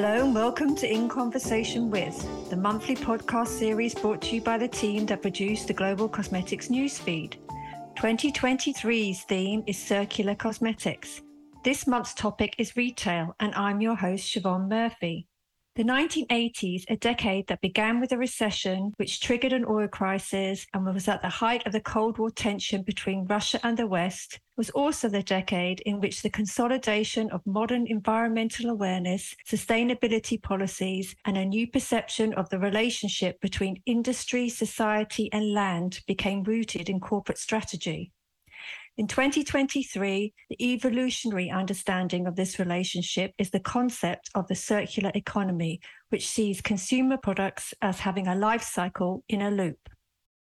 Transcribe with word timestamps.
Hello 0.00 0.24
and 0.24 0.32
welcome 0.32 0.76
to 0.76 0.88
In 0.88 1.08
Conversation 1.08 1.90
With, 1.90 2.16
the 2.50 2.56
monthly 2.56 2.94
podcast 2.94 3.48
series 3.48 3.96
brought 3.96 4.22
to 4.22 4.36
you 4.36 4.40
by 4.40 4.56
the 4.56 4.68
team 4.68 5.06
that 5.06 5.22
produced 5.22 5.66
the 5.66 5.72
Global 5.72 6.08
Cosmetics 6.08 6.68
newsfeed. 6.68 7.34
2023's 7.96 9.22
theme 9.22 9.64
is 9.66 9.76
circular 9.76 10.36
cosmetics. 10.36 11.22
This 11.64 11.88
month's 11.88 12.14
topic 12.14 12.54
is 12.58 12.76
retail, 12.76 13.34
and 13.40 13.52
I'm 13.56 13.80
your 13.80 13.96
host, 13.96 14.32
Siobhan 14.32 14.68
Murphy. 14.68 15.26
The 15.78 15.84
1980s, 15.84 16.86
a 16.88 16.96
decade 16.96 17.46
that 17.46 17.60
began 17.60 18.00
with 18.00 18.10
a 18.10 18.18
recession 18.18 18.94
which 18.96 19.20
triggered 19.20 19.52
an 19.52 19.64
oil 19.64 19.86
crisis 19.86 20.66
and 20.74 20.84
was 20.84 21.06
at 21.06 21.22
the 21.22 21.28
height 21.28 21.64
of 21.68 21.72
the 21.72 21.80
Cold 21.80 22.18
War 22.18 22.32
tension 22.32 22.82
between 22.82 23.26
Russia 23.26 23.60
and 23.62 23.76
the 23.76 23.86
West, 23.86 24.40
was 24.56 24.70
also 24.70 25.08
the 25.08 25.22
decade 25.22 25.78
in 25.86 26.00
which 26.00 26.22
the 26.22 26.30
consolidation 26.30 27.30
of 27.30 27.46
modern 27.46 27.86
environmental 27.86 28.70
awareness, 28.70 29.36
sustainability 29.48 30.42
policies, 30.42 31.14
and 31.24 31.38
a 31.38 31.44
new 31.44 31.68
perception 31.68 32.34
of 32.34 32.48
the 32.50 32.58
relationship 32.58 33.40
between 33.40 33.80
industry, 33.86 34.48
society, 34.48 35.32
and 35.32 35.54
land 35.54 36.00
became 36.08 36.42
rooted 36.42 36.90
in 36.90 36.98
corporate 36.98 37.38
strategy. 37.38 38.10
In 38.98 39.06
2023, 39.06 40.34
the 40.50 40.72
evolutionary 40.72 41.50
understanding 41.50 42.26
of 42.26 42.34
this 42.34 42.58
relationship 42.58 43.32
is 43.38 43.50
the 43.50 43.60
concept 43.60 44.28
of 44.34 44.48
the 44.48 44.56
circular 44.56 45.12
economy, 45.14 45.78
which 46.08 46.28
sees 46.28 46.60
consumer 46.60 47.16
products 47.16 47.72
as 47.80 48.00
having 48.00 48.26
a 48.26 48.34
life 48.34 48.64
cycle 48.64 49.22
in 49.28 49.40
a 49.40 49.52
loop. 49.52 49.78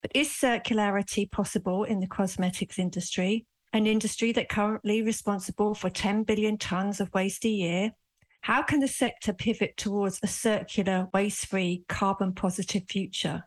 But 0.01 0.11
is 0.15 0.29
circularity 0.29 1.29
possible 1.29 1.83
in 1.83 1.99
the 1.99 2.07
cosmetics 2.07 2.79
industry, 2.79 3.45
an 3.73 3.87
industry 3.87 4.31
that 4.31 4.47
currently 4.47 5.01
responsible 5.01 5.75
for 5.75 5.89
10 5.89 6.23
billion 6.23 6.57
tons 6.57 7.01
of 7.01 7.13
waste 7.13 7.43
a 7.43 7.49
year? 7.49 7.91
How 8.39 8.63
can 8.63 8.79
the 8.79 8.87
sector 8.87 9.33
pivot 9.33 9.75
towards 9.75 10.21
a 10.23 10.27
circular, 10.27 11.09
waste-free, 11.13 11.83
carbon-positive 11.89 12.83
future? 12.87 13.43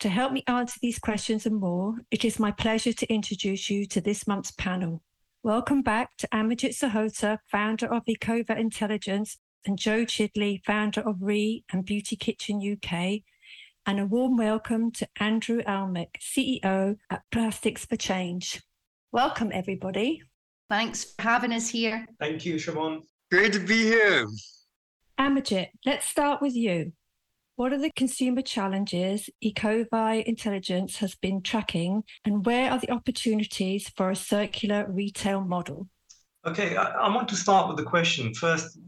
To 0.00 0.10
help 0.10 0.32
me 0.32 0.44
answer 0.46 0.78
these 0.82 0.98
questions 0.98 1.46
and 1.46 1.56
more, 1.56 1.94
it 2.10 2.22
is 2.22 2.38
my 2.38 2.50
pleasure 2.50 2.92
to 2.92 3.12
introduce 3.12 3.70
you 3.70 3.86
to 3.86 4.00
this 4.02 4.26
month's 4.26 4.50
panel. 4.50 5.02
Welcome 5.42 5.80
back 5.80 6.18
to 6.18 6.28
Amarjit 6.34 6.76
Sahota, 6.76 7.38
founder 7.50 7.86
of 7.86 8.04
Ecovia 8.04 8.58
Intelligence, 8.58 9.38
and 9.64 9.78
Jo 9.78 10.04
Chidley, 10.04 10.62
founder 10.66 11.00
of 11.00 11.16
Re 11.22 11.64
and 11.72 11.82
Beauty 11.82 12.14
Kitchen 12.14 12.60
UK, 12.60 13.22
and 13.86 13.98
a 13.98 14.04
warm 14.04 14.36
welcome 14.36 14.90
to 14.92 15.08
Andrew 15.18 15.62
Almack, 15.62 16.08
CEO 16.20 16.96
at 17.08 17.22
Plastics 17.32 17.86
for 17.86 17.96
Change. 17.96 18.62
Welcome, 19.12 19.50
everybody. 19.50 20.22
Thanks 20.68 21.04
for 21.04 21.22
having 21.22 21.54
us 21.54 21.70
here. 21.70 22.06
Thank 22.20 22.44
you, 22.44 22.56
Siobhan. 22.56 23.00
Great 23.30 23.54
to 23.54 23.60
be 23.60 23.84
here. 23.84 24.26
Amarjit, 25.18 25.68
let's 25.86 26.06
start 26.06 26.42
with 26.42 26.54
you. 26.54 26.92
What 27.56 27.72
are 27.72 27.78
the 27.78 27.90
consumer 27.90 28.42
challenges 28.42 29.30
Ecovia 29.42 30.22
Intelligence 30.24 30.98
has 30.98 31.14
been 31.14 31.40
tracking, 31.40 32.04
and 32.26 32.44
where 32.44 32.70
are 32.70 32.78
the 32.78 32.90
opportunities 32.90 33.88
for 33.96 34.10
a 34.10 34.16
circular 34.16 34.84
retail 34.90 35.40
model? 35.40 35.88
Okay, 36.44 36.76
I, 36.76 36.84
I 36.84 37.14
want 37.14 37.28
to 37.30 37.34
start 37.34 37.68
with 37.68 37.78
the 37.78 37.90
question 37.90 38.34
first. 38.34 38.78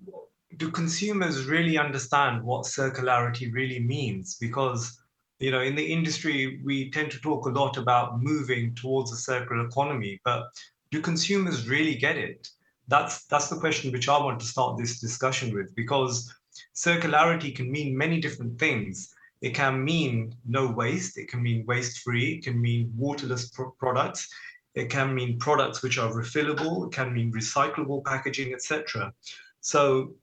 Do 0.59 0.71
consumers 0.71 1.47
really 1.47 1.79
understand 1.79 2.43
what 2.43 2.67
circularity 2.67 3.51
really 3.51 3.81
means? 3.81 4.37
Because 4.39 5.01
you 5.39 5.51
know, 5.51 5.63
in 5.63 5.75
the 5.75 5.87
industry, 5.87 6.61
we 6.63 6.91
tend 6.91 7.11
to 7.13 7.21
talk 7.21 7.47
a 7.47 7.51
lot 7.51 7.79
about 7.79 8.21
moving 8.21 8.75
towards 8.75 9.13
a 9.13 9.17
circular 9.17 9.67
economy, 9.67 10.21
but 10.27 10.45
do 10.91 11.01
consumers 11.01 11.67
really 11.67 11.95
get 11.95 12.19
it? 12.19 12.47
That's 12.87 13.25
that's 13.27 13.49
the 13.49 13.61
question 13.61 13.93
which 13.93 14.11
I 14.11 14.19
want 14.19 14.41
to 14.41 14.47
start 14.47 14.77
this 14.77 15.01
discussion 15.01 15.55
with, 15.55 15.75
because 15.75 16.35
circularity 16.79 17.55
can 17.55 17.71
mean 17.71 17.97
many 17.97 18.21
different 18.21 18.59
things. 18.59 19.13
It 19.41 19.55
can 19.55 19.85
mean 19.85 20.35
no 20.47 20.71
waste, 20.71 21.19
it 21.19 21.29
can 21.29 21.43
mean 21.43 21.67
waste 21.67 21.99
free, 22.05 22.37
it 22.37 22.45
can 22.45 22.61
mean 22.61 22.93
waterless 22.97 23.51
pro- 23.51 23.73
products, 23.73 24.29
it 24.75 24.89
can 24.89 25.15
mean 25.15 25.39
products 25.39 25.83
which 25.83 25.99
are 25.99 26.11
refillable, 26.13 26.87
it 26.87 26.93
can 26.93 27.13
mean 27.13 27.33
recyclable 27.33 28.05
packaging, 28.05 28.53
etc. 28.53 29.13
So, 29.61 30.15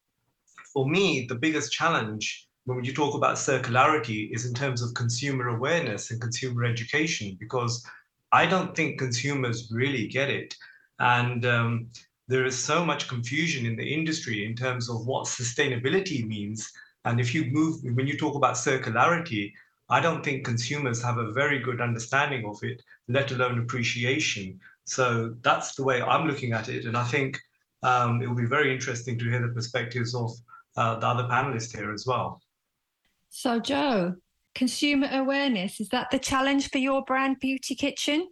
for 0.74 0.88
me, 0.88 1.26
the 1.28 1.36
biggest 1.36 1.72
challenge 1.72 2.48
when 2.66 2.84
you 2.84 2.94
talk 2.94 3.16
about 3.16 3.36
circularity 3.36 4.34
is 4.34 4.46
in 4.46 4.54
terms 4.54 4.82
of 4.82 4.94
consumer 4.94 5.50
awareness 5.50 6.12
and 6.12 6.20
consumer 6.20 6.64
education, 6.64 7.38
because 7.40 7.86
I 8.32 8.46
don't 8.46 8.76
think 8.76 8.98
consumers 8.98 9.70
really 9.72 10.08
get 10.08 10.30
it. 10.30 10.56
And 11.00 11.46
um, 11.46 11.88
there 12.28 12.46
is 12.46 12.58
so 12.58 12.84
much 12.84 13.08
confusion 13.08 13.66
in 13.66 13.76
the 13.76 13.94
industry 13.94 14.46
in 14.46 14.56
terms 14.56 14.90
of 14.90 15.06
what 15.06 15.26
sustainability 15.26 16.26
means. 16.26 16.72
And 17.06 17.20
if 17.20 17.36
you 17.36 17.46
move, 17.46 17.82
when 17.84 18.08
you 18.08 18.18
talk 18.18 18.36
about 18.36 18.56
circularity, 18.56 19.54
I 19.90 20.00
don't 20.00 20.24
think 20.24 20.46
consumers 20.46 21.02
have 21.04 21.18
a 21.18 21.32
very 21.32 21.60
good 21.60 21.80
understanding 21.82 22.46
of 22.46 22.58
it, 22.64 22.82
let 23.08 23.32
alone 23.32 23.60
appreciation. 23.60 24.60
So 24.86 25.36
that's 25.42 25.76
the 25.76 25.84
way 25.84 26.02
I'm 26.02 26.28
looking 26.28 26.54
at 26.54 26.70
it. 26.70 26.86
And 26.86 26.98
I 26.98 27.04
think 27.04 27.40
um, 27.84 28.22
it 28.22 28.28
will 28.28 28.36
be 28.36 28.46
very 28.46 28.74
interesting 28.74 29.20
to 29.20 29.30
hear 29.30 29.42
the 29.42 29.54
perspectives 29.54 30.16
of 30.16 30.32
uh, 30.76 30.98
the 31.00 31.08
other 31.08 31.24
panelists 31.24 31.76
here 31.76 31.94
as 31.94 32.08
well. 32.08 32.42
So, 33.30 33.60
Jo, 33.60 34.16
consumer 34.56 35.10
awareness, 35.12 35.80
is 35.80 35.90
that 35.90 36.10
the 36.10 36.20
challenge 36.20 36.72
for 36.72 36.80
your 36.80 37.04
brand, 37.04 37.40
Beauty 37.40 37.76
Kitchen? 37.76 38.30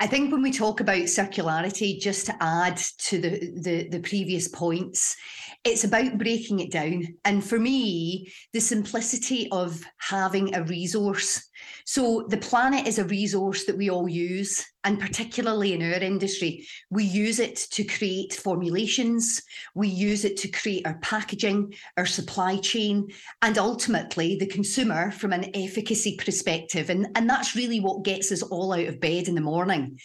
I 0.00 0.06
think 0.06 0.30
when 0.30 0.42
we 0.42 0.52
talk 0.52 0.80
about 0.80 0.98
circularity, 0.98 2.00
just 2.00 2.26
to 2.26 2.36
add 2.40 2.76
to 2.76 3.20
the, 3.20 3.52
the, 3.60 3.88
the 3.88 4.00
previous 4.00 4.46
points, 4.46 5.16
it's 5.64 5.82
about 5.82 6.18
breaking 6.18 6.60
it 6.60 6.70
down. 6.70 7.02
And 7.24 7.44
for 7.44 7.58
me, 7.58 8.32
the 8.52 8.60
simplicity 8.60 9.48
of 9.50 9.82
having 9.98 10.54
a 10.54 10.62
resource. 10.62 11.47
So 11.84 12.26
the 12.28 12.36
planet 12.36 12.86
is 12.86 12.98
a 12.98 13.04
resource 13.04 13.64
that 13.64 13.76
we 13.76 13.90
all 13.90 14.08
use, 14.08 14.64
and 14.84 15.00
particularly 15.00 15.72
in 15.72 15.82
our 15.82 15.98
industry, 16.00 16.66
we 16.90 17.04
use 17.04 17.38
it 17.38 17.56
to 17.72 17.84
create 17.84 18.34
formulations, 18.34 19.42
we 19.74 19.88
use 19.88 20.24
it 20.24 20.36
to 20.38 20.48
create 20.48 20.86
our 20.86 20.98
packaging, 20.98 21.74
our 21.96 22.06
supply 22.06 22.56
chain, 22.58 23.08
and 23.42 23.58
ultimately 23.58 24.36
the 24.36 24.46
consumer 24.46 25.10
from 25.10 25.32
an 25.32 25.50
efficacy 25.54 26.16
perspective. 26.16 26.90
And, 26.90 27.08
and 27.14 27.28
that's 27.28 27.56
really 27.56 27.80
what 27.80 28.04
gets 28.04 28.30
us 28.32 28.42
all 28.42 28.72
out 28.72 28.86
of 28.86 29.00
bed 29.00 29.28
in 29.28 29.34
the 29.34 29.40
morning. 29.40 29.98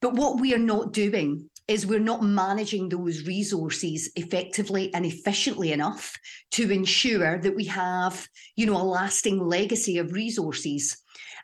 But 0.00 0.14
what 0.14 0.40
we 0.40 0.54
are 0.54 0.58
not 0.58 0.92
doing 0.92 1.48
is 1.68 1.86
we're 1.86 1.98
not 1.98 2.22
managing 2.22 2.88
those 2.88 3.26
resources 3.26 4.10
effectively 4.16 4.92
and 4.94 5.04
efficiently 5.04 5.72
enough 5.72 6.16
to 6.52 6.70
ensure 6.70 7.38
that 7.38 7.54
we 7.54 7.64
have, 7.64 8.28
you 8.54 8.66
know, 8.66 8.76
a 8.76 8.82
lasting 8.82 9.38
legacy 9.38 9.98
of 9.98 10.12
resources. 10.12 10.96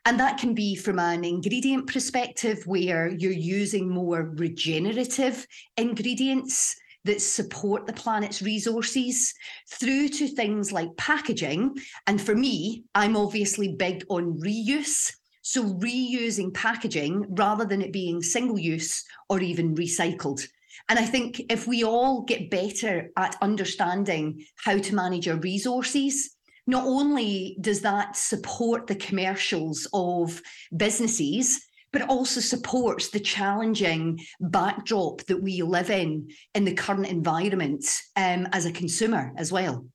And 0.04 0.18
that 0.18 0.38
can 0.38 0.54
be 0.54 0.74
from 0.74 0.98
an 0.98 1.24
ingredient 1.24 1.86
perspective 1.86 2.62
where 2.66 3.08
you're 3.08 3.32
using 3.32 3.88
more 3.88 4.32
regenerative 4.36 5.46
ingredients 5.76 6.76
that 7.04 7.20
support 7.20 7.86
the 7.86 7.92
planet's 7.92 8.42
resources 8.42 9.34
through 9.70 10.08
to 10.08 10.28
things 10.28 10.70
like 10.72 10.96
packaging. 10.96 11.76
And 12.06 12.20
for 12.20 12.34
me, 12.34 12.84
I'm 12.94 13.16
obviously 13.16 13.74
big 13.74 14.04
on 14.08 14.38
reuse 14.38 15.12
so 15.42 15.64
reusing 15.74 16.54
packaging 16.54 17.26
rather 17.30 17.64
than 17.64 17.82
it 17.82 17.92
being 17.92 18.22
single 18.22 18.58
use 18.58 19.04
or 19.28 19.40
even 19.40 19.74
recycled. 19.74 20.46
And 20.88 20.98
I 20.98 21.04
think 21.04 21.42
if 21.50 21.66
we 21.66 21.84
all 21.84 22.22
get 22.22 22.50
better 22.50 23.10
at 23.16 23.36
understanding 23.42 24.44
how 24.56 24.78
to 24.78 24.94
manage 24.94 25.28
our 25.28 25.36
resources, 25.36 26.36
not 26.66 26.84
only 26.84 27.56
does 27.60 27.80
that 27.82 28.16
support 28.16 28.86
the 28.86 28.94
commercials 28.94 29.88
of 29.92 30.40
businesses, 30.76 31.60
but 31.92 32.08
also 32.08 32.40
supports 32.40 33.10
the 33.10 33.20
challenging 33.20 34.18
backdrop 34.40 35.20
that 35.24 35.42
we 35.42 35.62
live 35.62 35.90
in 35.90 36.30
in 36.54 36.64
the 36.64 36.74
current 36.74 37.06
environment 37.06 37.84
um, 38.16 38.48
as 38.52 38.64
a 38.64 38.72
consumer 38.72 39.32
as 39.36 39.52
well. 39.52 39.86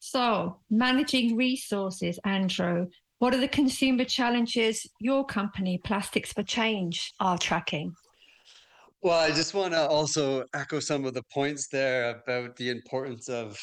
So, 0.00 0.58
managing 0.68 1.36
resources, 1.36 2.18
Andrew, 2.24 2.88
what 3.22 3.32
are 3.32 3.38
the 3.38 3.46
consumer 3.46 4.04
challenges 4.04 4.84
your 4.98 5.24
company, 5.24 5.78
Plastics 5.78 6.32
for 6.32 6.42
Change, 6.42 7.12
are 7.20 7.38
tracking? 7.38 7.94
Well, 9.00 9.16
I 9.16 9.30
just 9.30 9.54
want 9.54 9.74
to 9.74 9.86
also 9.86 10.44
echo 10.56 10.80
some 10.80 11.04
of 11.04 11.14
the 11.14 11.22
points 11.32 11.68
there 11.68 12.10
about 12.10 12.56
the 12.56 12.70
importance 12.70 13.28
of, 13.28 13.56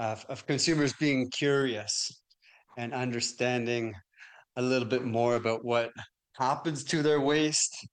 of, 0.00 0.26
of 0.28 0.44
consumers 0.48 0.94
being 0.94 1.30
curious 1.30 2.22
and 2.76 2.92
understanding 2.92 3.94
a 4.56 4.62
little 4.62 4.88
bit 4.88 5.04
more 5.04 5.36
about 5.36 5.64
what 5.64 5.92
happens 6.32 6.82
to 6.82 7.00
their 7.00 7.20
waste 7.20 7.86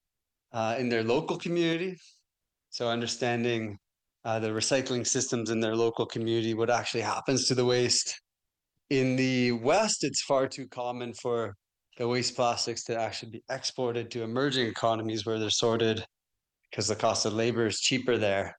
uh, 0.54 0.76
in 0.80 0.90
their 0.90 1.04
local 1.04 1.38
community. 1.38 1.98
So, 2.72 2.90
understanding 2.90 3.78
uh, 4.24 4.40
the 4.40 4.50
recycling 4.50 5.06
systems 5.06 5.52
in 5.52 5.60
their 5.60 5.76
local 5.76 6.08
community, 6.08 6.56
what 6.56 6.72
actually 6.72 7.02
happens 7.02 7.48
to 7.50 7.54
the 7.54 7.64
waste, 7.64 8.20
in 8.90 9.16
the 9.16 9.54
West, 9.54 10.04
it's 10.04 10.22
far 10.24 10.48
too 10.48 10.68
common 10.68 11.14
for 11.14 11.56
the 11.98 12.08
waste 12.08 12.36
plastics 12.36 12.84
to 12.86 13.00
actually 13.00 13.32
be 13.32 13.44
exported 13.50 14.12
to 14.12 14.24
emerging 14.24 14.68
economies 14.68 15.26
where 15.26 15.40
they're 15.40 15.50
sorted 15.50 16.06
because 16.70 16.88
the 16.88 16.96
cost 16.96 17.26
of 17.26 17.34
labor 17.34 17.66
is 17.66 17.80
cheaper 17.80 18.18
there. 18.18 18.56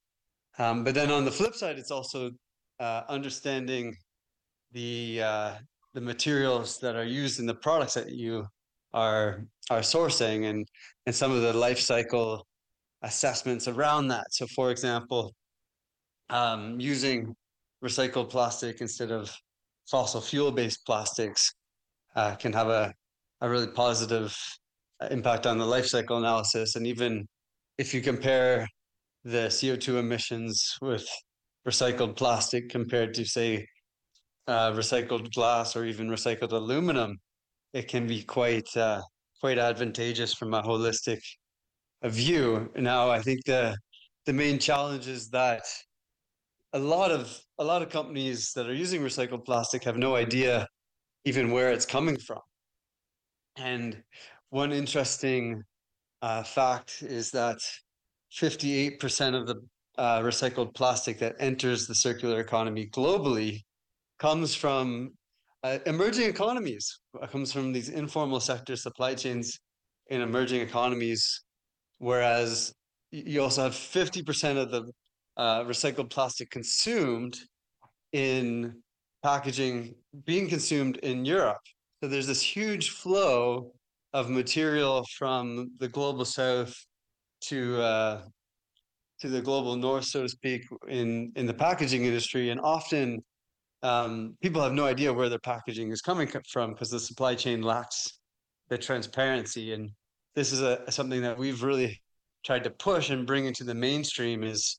Um, 0.58 0.84
but 0.84 0.94
then 0.94 1.10
on 1.10 1.24
the 1.24 1.30
flip 1.30 1.54
side, 1.54 1.78
it's 1.78 1.90
also 1.90 2.30
uh, 2.80 3.02
understanding 3.08 3.94
the 4.72 5.20
uh, 5.22 5.54
the 5.94 6.00
materials 6.00 6.78
that 6.78 6.96
are 6.96 7.04
used 7.04 7.40
in 7.40 7.46
the 7.46 7.54
products 7.54 7.94
that 7.94 8.10
you 8.10 8.46
are 8.94 9.44
are 9.70 9.80
sourcing 9.80 10.48
and 10.48 10.66
and 11.04 11.14
some 11.14 11.30
of 11.30 11.42
the 11.42 11.52
life 11.52 11.78
cycle 11.78 12.46
assessments 13.02 13.68
around 13.68 14.08
that. 14.08 14.24
So, 14.30 14.46
for 14.54 14.70
example, 14.70 15.34
um, 16.30 16.80
using 16.80 17.34
recycled 17.84 18.30
plastic 18.30 18.80
instead 18.80 19.10
of 19.10 19.30
fossil 19.90 20.20
fuel 20.20 20.52
based 20.52 20.84
plastics 20.86 21.52
uh, 22.14 22.34
can 22.36 22.52
have 22.52 22.68
a, 22.68 22.92
a 23.40 23.48
really 23.48 23.68
positive 23.68 24.36
uh, 25.00 25.08
impact 25.10 25.46
on 25.46 25.58
the 25.58 25.66
life 25.66 25.86
cycle 25.86 26.18
analysis. 26.18 26.76
And 26.76 26.86
even 26.86 27.26
if 27.78 27.92
you 27.92 28.00
compare 28.00 28.66
the 29.24 29.48
CO2 29.48 29.98
emissions 29.98 30.76
with 30.80 31.06
recycled 31.66 32.16
plastic 32.16 32.68
compared 32.68 33.12
to, 33.14 33.24
say, 33.24 33.66
uh, 34.48 34.70
recycled 34.72 35.32
glass 35.32 35.76
or 35.76 35.84
even 35.84 36.08
recycled 36.08 36.52
aluminum, 36.52 37.16
it 37.72 37.88
can 37.88 38.06
be 38.06 38.22
quite 38.22 38.68
uh, 38.76 39.02
quite 39.40 39.58
advantageous 39.58 40.32
from 40.32 40.54
a 40.54 40.62
holistic 40.62 41.20
view. 42.04 42.70
Now, 42.76 43.10
I 43.10 43.20
think 43.20 43.44
the 43.44 43.76
the 44.24 44.32
main 44.32 44.58
challenge 44.58 45.08
is 45.08 45.28
that 45.30 45.62
a 46.76 46.78
lot 46.78 47.10
of 47.10 47.40
a 47.58 47.64
lot 47.64 47.80
of 47.80 47.88
companies 47.88 48.52
that 48.54 48.66
are 48.66 48.74
using 48.74 49.00
recycled 49.00 49.46
plastic 49.46 49.82
have 49.84 49.96
no 49.96 50.14
idea 50.14 50.68
even 51.24 51.50
where 51.50 51.70
it's 51.72 51.86
coming 51.86 52.18
from. 52.18 52.42
And 53.56 54.02
one 54.50 54.72
interesting 54.72 55.62
uh, 56.20 56.42
fact 56.42 57.02
is 57.02 57.30
that 57.30 57.56
58% 58.38 59.40
of 59.40 59.46
the 59.46 59.56
uh, 59.96 60.20
recycled 60.20 60.74
plastic 60.74 61.18
that 61.20 61.34
enters 61.40 61.86
the 61.86 61.94
circular 61.94 62.40
economy 62.40 62.90
globally 62.92 63.62
comes 64.18 64.54
from 64.54 65.12
uh, 65.64 65.78
emerging 65.86 66.28
economies, 66.28 67.00
it 67.22 67.30
comes 67.30 67.52
from 67.54 67.72
these 67.72 67.88
informal 67.88 68.38
sector 68.38 68.76
supply 68.76 69.14
chains 69.14 69.58
in 70.08 70.20
emerging 70.20 70.60
economies, 70.60 71.42
whereas 71.98 72.74
you 73.10 73.42
also 73.42 73.62
have 73.62 73.72
50% 73.72 74.58
of 74.58 74.70
the 74.70 74.92
uh, 75.36 75.64
recycled 75.64 76.10
plastic 76.10 76.50
consumed 76.50 77.38
in 78.12 78.74
packaging 79.22 79.94
being 80.24 80.48
consumed 80.48 80.96
in 80.98 81.24
Europe. 81.24 81.60
So 82.02 82.08
there's 82.08 82.26
this 82.26 82.42
huge 82.42 82.90
flow 82.90 83.72
of 84.12 84.30
material 84.30 85.04
from 85.18 85.72
the 85.78 85.88
global 85.88 86.24
south 86.24 86.74
to 87.48 87.80
uh, 87.80 88.22
to 89.20 89.28
the 89.28 89.40
global 89.40 89.76
north, 89.76 90.04
so 90.04 90.22
to 90.22 90.28
speak, 90.28 90.64
in 90.88 91.32
in 91.36 91.46
the 91.46 91.54
packaging 91.54 92.04
industry, 92.04 92.50
and 92.50 92.60
often 92.60 93.22
um, 93.82 94.36
people 94.42 94.62
have 94.62 94.72
no 94.72 94.86
idea 94.86 95.12
where 95.12 95.28
their 95.28 95.38
packaging 95.38 95.90
is 95.90 96.00
coming 96.00 96.28
from 96.48 96.72
because 96.72 96.90
the 96.90 97.00
supply 97.00 97.34
chain 97.34 97.62
lacks 97.62 98.18
the 98.68 98.78
transparency. 98.78 99.72
And 99.72 99.90
this 100.34 100.52
is 100.52 100.60
a 100.60 100.90
something 100.90 101.22
that 101.22 101.36
we've 101.36 101.62
really 101.62 102.00
tried 102.44 102.64
to 102.64 102.70
push 102.70 103.10
and 103.10 103.26
bring 103.26 103.46
into 103.46 103.64
the 103.64 103.74
mainstream 103.74 104.42
is 104.44 104.78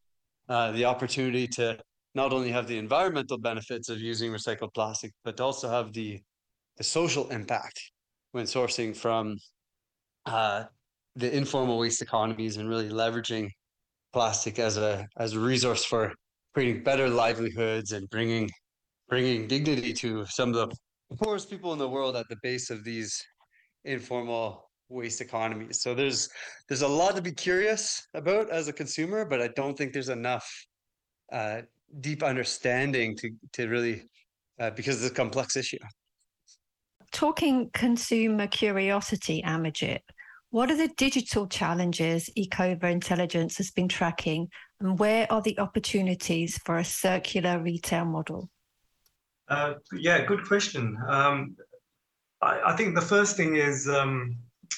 uh, 0.49 0.71
the 0.71 0.85
opportunity 0.85 1.47
to 1.47 1.77
not 2.15 2.33
only 2.33 2.51
have 2.51 2.67
the 2.67 2.77
environmental 2.77 3.37
benefits 3.37 3.89
of 3.89 3.99
using 3.99 4.31
recycled 4.31 4.73
plastic, 4.73 5.11
but 5.23 5.39
also 5.39 5.69
have 5.69 5.93
the 5.93 6.19
the 6.77 6.83
social 6.83 7.27
impact 7.29 7.91
when 8.31 8.45
sourcing 8.45 8.95
from 8.95 9.35
uh, 10.27 10.63
the 11.15 11.35
informal 11.35 11.79
waste 11.79 12.01
economies 12.01 12.57
and 12.57 12.69
really 12.69 12.89
leveraging 12.89 13.49
plastic 14.13 14.59
as 14.59 14.77
a 14.77 15.05
as 15.17 15.33
a 15.33 15.39
resource 15.39 15.83
for 15.83 16.13
creating 16.53 16.83
better 16.83 17.09
livelihoods 17.09 17.91
and 17.91 18.09
bringing 18.09 18.49
bringing 19.09 19.47
dignity 19.47 19.93
to 19.93 20.25
some 20.25 20.53
of 20.53 20.69
the 21.09 21.17
poorest 21.17 21.49
people 21.49 21.73
in 21.73 21.79
the 21.79 21.87
world 21.87 22.15
at 22.15 22.27
the 22.29 22.37
base 22.43 22.69
of 22.69 22.83
these 22.83 23.23
informal 23.85 24.66
waste 24.89 25.21
economies. 25.21 25.81
So 25.81 25.93
there's 25.93 26.29
there's 26.67 26.81
a 26.81 26.87
lot 26.87 27.15
to 27.15 27.21
be 27.21 27.31
curious 27.31 28.07
about 28.13 28.49
as 28.49 28.67
a 28.67 28.73
consumer, 28.73 29.25
but 29.25 29.41
I 29.41 29.49
don't 29.49 29.77
think 29.77 29.93
there's 29.93 30.09
enough 30.09 30.47
uh, 31.31 31.61
deep 31.99 32.23
understanding 32.23 33.15
to 33.17 33.31
to 33.53 33.67
really 33.67 34.03
uh, 34.59 34.71
because 34.71 35.03
it's 35.03 35.11
a 35.11 35.15
complex 35.15 35.55
issue. 35.55 35.79
Talking 37.11 37.69
consumer 37.73 38.47
curiosity, 38.47 39.41
Amarjit, 39.45 39.99
what 40.49 40.69
are 40.71 40.77
the 40.77 40.89
digital 40.97 41.47
challenges 41.47 42.29
Ecovia 42.37 42.91
Intelligence 42.91 43.57
has 43.57 43.71
been 43.71 43.87
tracking, 43.87 44.49
and 44.79 44.99
where 44.99 45.31
are 45.31 45.41
the 45.41 45.57
opportunities 45.59 46.57
for 46.65 46.77
a 46.77 46.85
circular 46.85 47.59
retail 47.59 48.05
model? 48.05 48.49
Uh, 49.49 49.75
yeah, 49.93 50.25
good 50.25 50.45
question. 50.45 50.97
Um, 51.07 51.55
I, 52.41 52.59
I, 52.67 52.75
think 52.75 52.95
the 52.95 53.01
first 53.01 53.37
thing 53.37 53.55
is 53.55 53.87
um, 53.87 54.35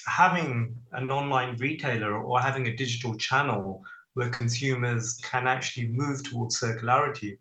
having 0.09 0.75
an 0.93 1.11
online 1.11 1.55
retailer 1.57 2.17
or 2.17 2.41
having 2.41 2.67
a 2.67 2.75
digital 2.75 3.15
channel 3.15 3.83
where 4.15 4.29
consumers 4.29 5.19
can 5.23 5.47
actually 5.47 5.87
move 5.87 6.23
towards 6.23 6.59
circularity. 6.59 7.37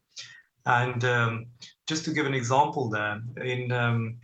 And 0.66 1.02
um, 1.04 1.46
just 1.86 2.04
to 2.04 2.12
give 2.12 2.26
an 2.26 2.34
example 2.34 2.90
there, 2.90 3.22
in 3.42 3.72
um, 3.72 4.18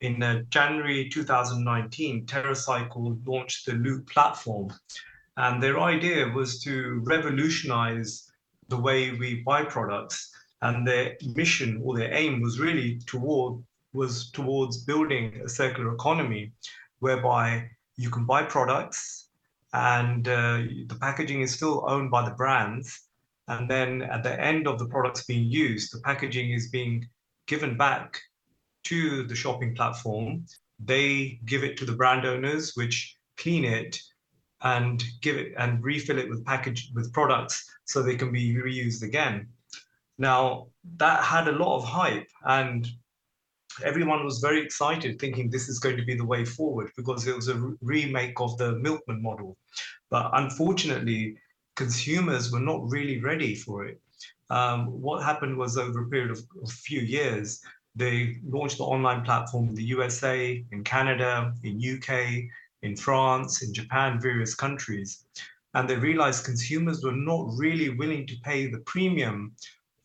in 0.00 0.22
uh, 0.22 0.42
January 0.48 1.08
2019, 1.10 2.26
TerraCycle 2.26 3.26
launched 3.26 3.66
the 3.66 3.74
Loop 3.74 4.08
platform. 4.08 4.72
And 5.36 5.62
their 5.62 5.78
idea 5.78 6.26
was 6.28 6.62
to 6.62 7.00
revolutionize 7.04 8.32
the 8.68 8.78
way 8.78 9.12
we 9.12 9.42
buy 9.42 9.64
products. 9.64 10.34
And 10.62 10.86
their 10.86 11.16
mission 11.34 11.80
or 11.84 11.96
their 11.96 12.12
aim 12.14 12.40
was 12.40 12.58
really 12.58 12.98
toward 13.06 13.62
was 13.92 14.30
towards 14.30 14.84
building 14.84 15.40
a 15.44 15.48
circular 15.48 15.92
economy 15.94 16.52
whereby 17.00 17.68
you 17.96 18.10
can 18.10 18.24
buy 18.24 18.42
products 18.42 19.28
and 19.72 20.26
uh, 20.28 20.62
the 20.86 20.96
packaging 21.00 21.42
is 21.42 21.52
still 21.52 21.84
owned 21.88 22.10
by 22.10 22.24
the 22.24 22.34
brands. 22.34 23.08
And 23.48 23.68
then 23.68 24.02
at 24.02 24.22
the 24.22 24.40
end 24.40 24.66
of 24.66 24.78
the 24.78 24.86
products 24.86 25.24
being 25.24 25.44
used, 25.44 25.92
the 25.92 26.00
packaging 26.00 26.52
is 26.52 26.70
being 26.70 27.08
given 27.46 27.76
back 27.76 28.20
to 28.84 29.24
the 29.24 29.34
shopping 29.34 29.74
platform. 29.74 30.46
They 30.78 31.40
give 31.44 31.64
it 31.64 31.76
to 31.78 31.84
the 31.84 31.92
brand 31.92 32.24
owners, 32.24 32.72
which 32.74 33.16
clean 33.36 33.64
it 33.64 34.00
and 34.62 35.02
give 35.20 35.36
it 35.36 35.54
and 35.58 35.82
refill 35.82 36.18
it 36.18 36.28
with 36.28 36.44
package 36.44 36.90
with 36.94 37.12
products 37.12 37.68
so 37.84 38.02
they 38.02 38.16
can 38.16 38.30
be 38.30 38.54
reused 38.54 39.02
again. 39.02 39.48
Now 40.18 40.68
that 40.96 41.22
had 41.24 41.48
a 41.48 41.52
lot 41.52 41.76
of 41.76 41.84
hype 41.84 42.28
and 42.44 42.86
everyone 43.82 44.24
was 44.24 44.38
very 44.38 44.60
excited, 44.62 45.18
thinking 45.18 45.50
this 45.50 45.68
is 45.68 45.78
going 45.78 45.96
to 45.96 46.04
be 46.04 46.14
the 46.14 46.24
way 46.24 46.44
forward 46.44 46.90
because 46.96 47.26
it 47.26 47.34
was 47.34 47.48
a 47.48 47.72
remake 47.80 48.40
of 48.40 48.56
the 48.58 48.72
milkman 48.76 49.22
model. 49.22 49.56
But 50.10 50.30
unfortunately, 50.34 51.36
consumers 51.76 52.52
were 52.52 52.60
not 52.60 52.88
really 52.90 53.20
ready 53.20 53.54
for 53.54 53.84
it. 53.86 54.00
Um, 54.50 55.00
what 55.00 55.22
happened 55.22 55.56
was 55.56 55.78
over 55.78 56.02
a 56.02 56.08
period 56.08 56.30
of 56.30 56.40
a 56.62 56.66
few 56.66 57.00
years, 57.00 57.62
they 57.94 58.36
launched 58.44 58.78
the 58.78 58.84
online 58.84 59.22
platform 59.22 59.68
in 59.68 59.74
the 59.74 59.84
USA, 59.84 60.64
in 60.72 60.84
Canada, 60.84 61.54
in 61.62 61.80
UK, 61.80 62.44
in 62.82 62.96
France, 62.96 63.62
in 63.62 63.72
Japan, 63.72 64.20
various 64.20 64.54
countries. 64.54 65.24
And 65.74 65.88
they 65.88 65.96
realized 65.96 66.44
consumers 66.44 67.04
were 67.04 67.12
not 67.12 67.48
really 67.56 67.90
willing 67.90 68.26
to 68.26 68.36
pay 68.42 68.66
the 68.66 68.80
premium 68.80 69.54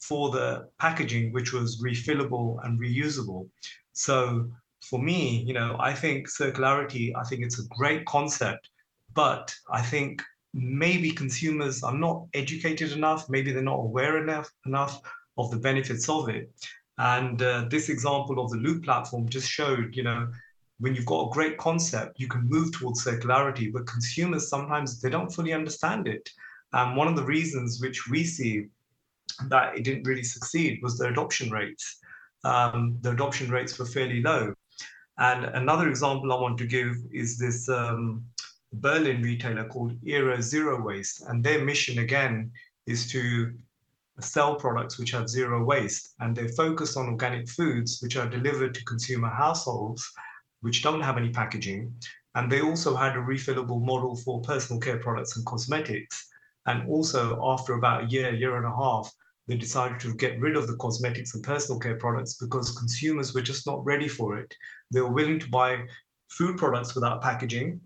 for 0.07 0.29
the 0.29 0.67
packaging, 0.79 1.33
which 1.33 1.53
was 1.53 1.81
refillable 1.81 2.63
and 2.63 2.79
reusable. 2.79 3.47
So 3.93 4.49
for 4.89 4.99
me, 5.01 5.43
you 5.47 5.53
know, 5.53 5.77
I 5.79 5.93
think 5.93 6.29
circularity, 6.29 7.11
I 7.15 7.23
think 7.23 7.41
it's 7.43 7.59
a 7.59 7.67
great 7.69 8.05
concept, 8.05 8.69
but 9.13 9.55
I 9.71 9.81
think 9.81 10.21
maybe 10.53 11.11
consumers 11.11 11.83
are 11.83 11.97
not 11.97 12.27
educated 12.33 12.91
enough, 12.91 13.29
maybe 13.29 13.51
they're 13.51 13.63
not 13.63 13.79
aware 13.79 14.21
enough 14.21 14.49
enough 14.65 15.01
of 15.37 15.51
the 15.51 15.57
benefits 15.57 16.07
of 16.07 16.29
it. 16.29 16.49
And 16.97 17.41
uh, 17.41 17.65
this 17.69 17.89
example 17.89 18.39
of 18.39 18.51
the 18.51 18.57
Loop 18.57 18.83
platform 18.83 19.27
just 19.27 19.49
showed, 19.49 19.95
you 19.95 20.03
know, 20.03 20.29
when 20.79 20.93
you've 20.93 21.05
got 21.05 21.27
a 21.27 21.33
great 21.33 21.57
concept, 21.57 22.19
you 22.19 22.27
can 22.27 22.47
move 22.47 22.71
towards 22.71 23.03
circularity, 23.03 23.71
but 23.71 23.87
consumers 23.87 24.49
sometimes 24.49 25.01
they 25.01 25.09
don't 25.09 25.33
fully 25.33 25.53
understand 25.53 26.07
it. 26.07 26.29
And 26.73 26.95
one 26.95 27.07
of 27.07 27.15
the 27.15 27.23
reasons 27.23 27.81
which 27.81 28.07
we 28.07 28.23
see 28.23 28.67
that 29.49 29.77
it 29.77 29.83
didn't 29.83 30.07
really 30.07 30.23
succeed 30.23 30.79
was 30.81 30.97
the 30.97 31.07
adoption 31.07 31.49
rates. 31.49 31.99
Um, 32.43 32.97
the 33.01 33.11
adoption 33.11 33.49
rates 33.49 33.77
were 33.77 33.85
fairly 33.85 34.21
low. 34.21 34.53
And 35.17 35.45
another 35.45 35.87
example 35.89 36.33
I 36.33 36.39
want 36.39 36.57
to 36.59 36.65
give 36.65 36.95
is 37.11 37.37
this 37.37 37.69
um, 37.69 38.25
Berlin 38.73 39.21
retailer 39.21 39.65
called 39.65 39.93
Era 40.03 40.41
Zero 40.41 40.81
Waste. 40.81 41.23
And 41.27 41.43
their 41.43 41.63
mission, 41.63 41.99
again, 41.99 42.51
is 42.85 43.09
to 43.11 43.53
sell 44.19 44.55
products 44.55 44.97
which 44.97 45.11
have 45.11 45.29
zero 45.29 45.63
waste. 45.63 46.13
And 46.19 46.35
they 46.35 46.47
focus 46.49 46.95
on 46.95 47.07
organic 47.07 47.49
foods 47.49 47.99
which 48.01 48.15
are 48.15 48.29
delivered 48.29 48.73
to 48.75 48.85
consumer 48.85 49.29
households 49.29 50.09
which 50.61 50.81
don't 50.81 51.01
have 51.01 51.17
any 51.17 51.29
packaging. 51.29 51.93
And 52.33 52.51
they 52.51 52.61
also 52.61 52.95
had 52.95 53.15
a 53.15 53.21
refillable 53.21 53.81
model 53.81 54.15
for 54.15 54.41
personal 54.41 54.79
care 54.81 54.97
products 54.97 55.37
and 55.37 55.45
cosmetics. 55.45 56.27
And 56.65 56.89
also, 56.89 57.39
after 57.43 57.73
about 57.73 58.05
a 58.05 58.07
year, 58.07 58.33
year 58.33 58.57
and 58.57 58.65
a 58.65 58.75
half, 58.75 59.13
they 59.47 59.55
decided 59.55 59.99
to 59.99 60.15
get 60.15 60.39
rid 60.39 60.55
of 60.55 60.67
the 60.67 60.75
cosmetics 60.77 61.35
and 61.35 61.43
personal 61.43 61.79
care 61.79 61.97
products 61.97 62.35
because 62.35 62.77
consumers 62.77 63.33
were 63.33 63.41
just 63.41 63.67
not 63.67 63.83
ready 63.85 64.07
for 64.07 64.37
it. 64.37 64.53
They 64.91 65.01
were 65.01 65.11
willing 65.11 65.39
to 65.39 65.49
buy 65.49 65.85
food 66.29 66.57
products 66.57 66.95
without 66.95 67.21
packaging, 67.21 67.79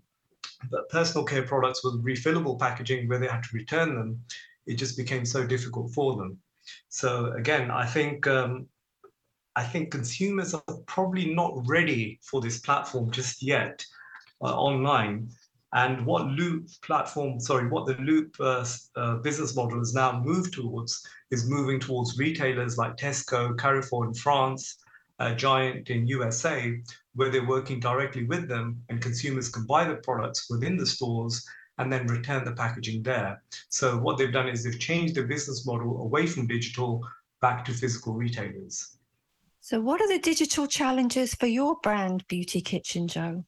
but 0.70 0.88
personal 0.88 1.24
care 1.24 1.42
products 1.42 1.84
with 1.84 2.04
refillable 2.04 2.58
packaging 2.58 3.08
where 3.08 3.18
they 3.18 3.28
had 3.28 3.42
to 3.42 3.48
return 3.56 3.94
them, 3.94 4.20
it 4.66 4.74
just 4.74 4.96
became 4.96 5.24
so 5.24 5.46
difficult 5.46 5.92
for 5.92 6.16
them. 6.16 6.38
So 6.88 7.32
again, 7.32 7.70
I 7.70 7.86
think 7.86 8.26
um, 8.26 8.66
I 9.56 9.64
think 9.64 9.90
consumers 9.90 10.54
are 10.54 10.62
probably 10.86 11.34
not 11.34 11.66
ready 11.66 12.20
for 12.22 12.40
this 12.40 12.60
platform 12.60 13.10
just 13.10 13.42
yet 13.42 13.84
uh, 14.42 14.54
online. 14.56 15.30
And 15.72 16.04
what 16.04 16.26
Loop 16.26 16.68
platform, 16.82 17.38
sorry, 17.38 17.68
what 17.68 17.86
the 17.86 17.94
Loop 17.94 18.34
uh, 18.40 18.66
uh, 18.96 19.16
business 19.18 19.54
model 19.54 19.78
has 19.78 19.94
now 19.94 20.20
moved 20.20 20.52
towards 20.52 21.06
is 21.30 21.48
moving 21.48 21.78
towards 21.78 22.18
retailers 22.18 22.76
like 22.76 22.96
Tesco, 22.96 23.56
Carrefour 23.56 24.06
in 24.06 24.14
France, 24.14 24.78
uh, 25.20 25.34
Giant 25.34 25.90
in 25.90 26.06
USA, 26.08 26.76
where 27.14 27.28
they're 27.28 27.46
working 27.46 27.78
directly 27.78 28.24
with 28.24 28.48
them 28.48 28.82
and 28.88 29.00
consumers 29.00 29.48
can 29.48 29.66
buy 29.66 29.84
the 29.84 29.96
products 29.96 30.48
within 30.50 30.76
the 30.76 30.86
stores 30.86 31.46
and 31.78 31.92
then 31.92 32.06
return 32.06 32.44
the 32.44 32.52
packaging 32.52 33.02
there. 33.02 33.42
So 33.68 33.96
what 33.98 34.18
they've 34.18 34.32
done 34.32 34.48
is 34.48 34.64
they've 34.64 34.78
changed 34.78 35.14
their 35.14 35.26
business 35.26 35.66
model 35.66 36.02
away 36.02 36.26
from 36.26 36.46
digital 36.46 37.00
back 37.40 37.64
to 37.66 37.72
physical 37.72 38.14
retailers. 38.14 38.96
So 39.60 39.80
what 39.80 40.00
are 40.00 40.08
the 40.08 40.18
digital 40.18 40.66
challenges 40.66 41.34
for 41.34 41.46
your 41.46 41.76
brand 41.82 42.26
Beauty 42.28 42.60
Kitchen, 42.60 43.08
Jo? 43.08 43.44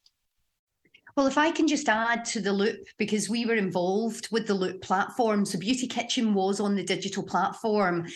Well, 1.16 1.26
if 1.26 1.37
I 1.37 1.50
can 1.50 1.69
just 1.69 1.88
add 1.88 2.25
to 2.26 2.40
the 2.40 2.52
loop, 2.52 2.87
because 2.97 3.28
we 3.28 3.45
were 3.45 3.54
involved 3.54 4.28
with 4.33 4.47
the 4.47 4.54
loop 4.54 4.81
platform. 4.81 5.45
So 5.45 5.59
Beauty 5.59 5.87
Kitchen 5.87 6.33
was 6.33 6.59
on 6.59 6.75
the 6.75 6.83
digital 6.83 7.23
platform. 7.23 8.07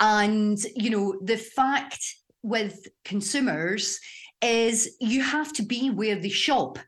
And, 0.00 0.58
you 0.74 0.90
know, 0.90 1.18
the 1.22 1.36
fact 1.36 2.02
with 2.42 2.86
consumers 3.04 4.00
is 4.42 4.96
you 5.00 5.22
have 5.22 5.52
to 5.54 5.62
be 5.62 5.90
where 5.90 6.16
they 6.16 6.30
shop. 6.30 6.78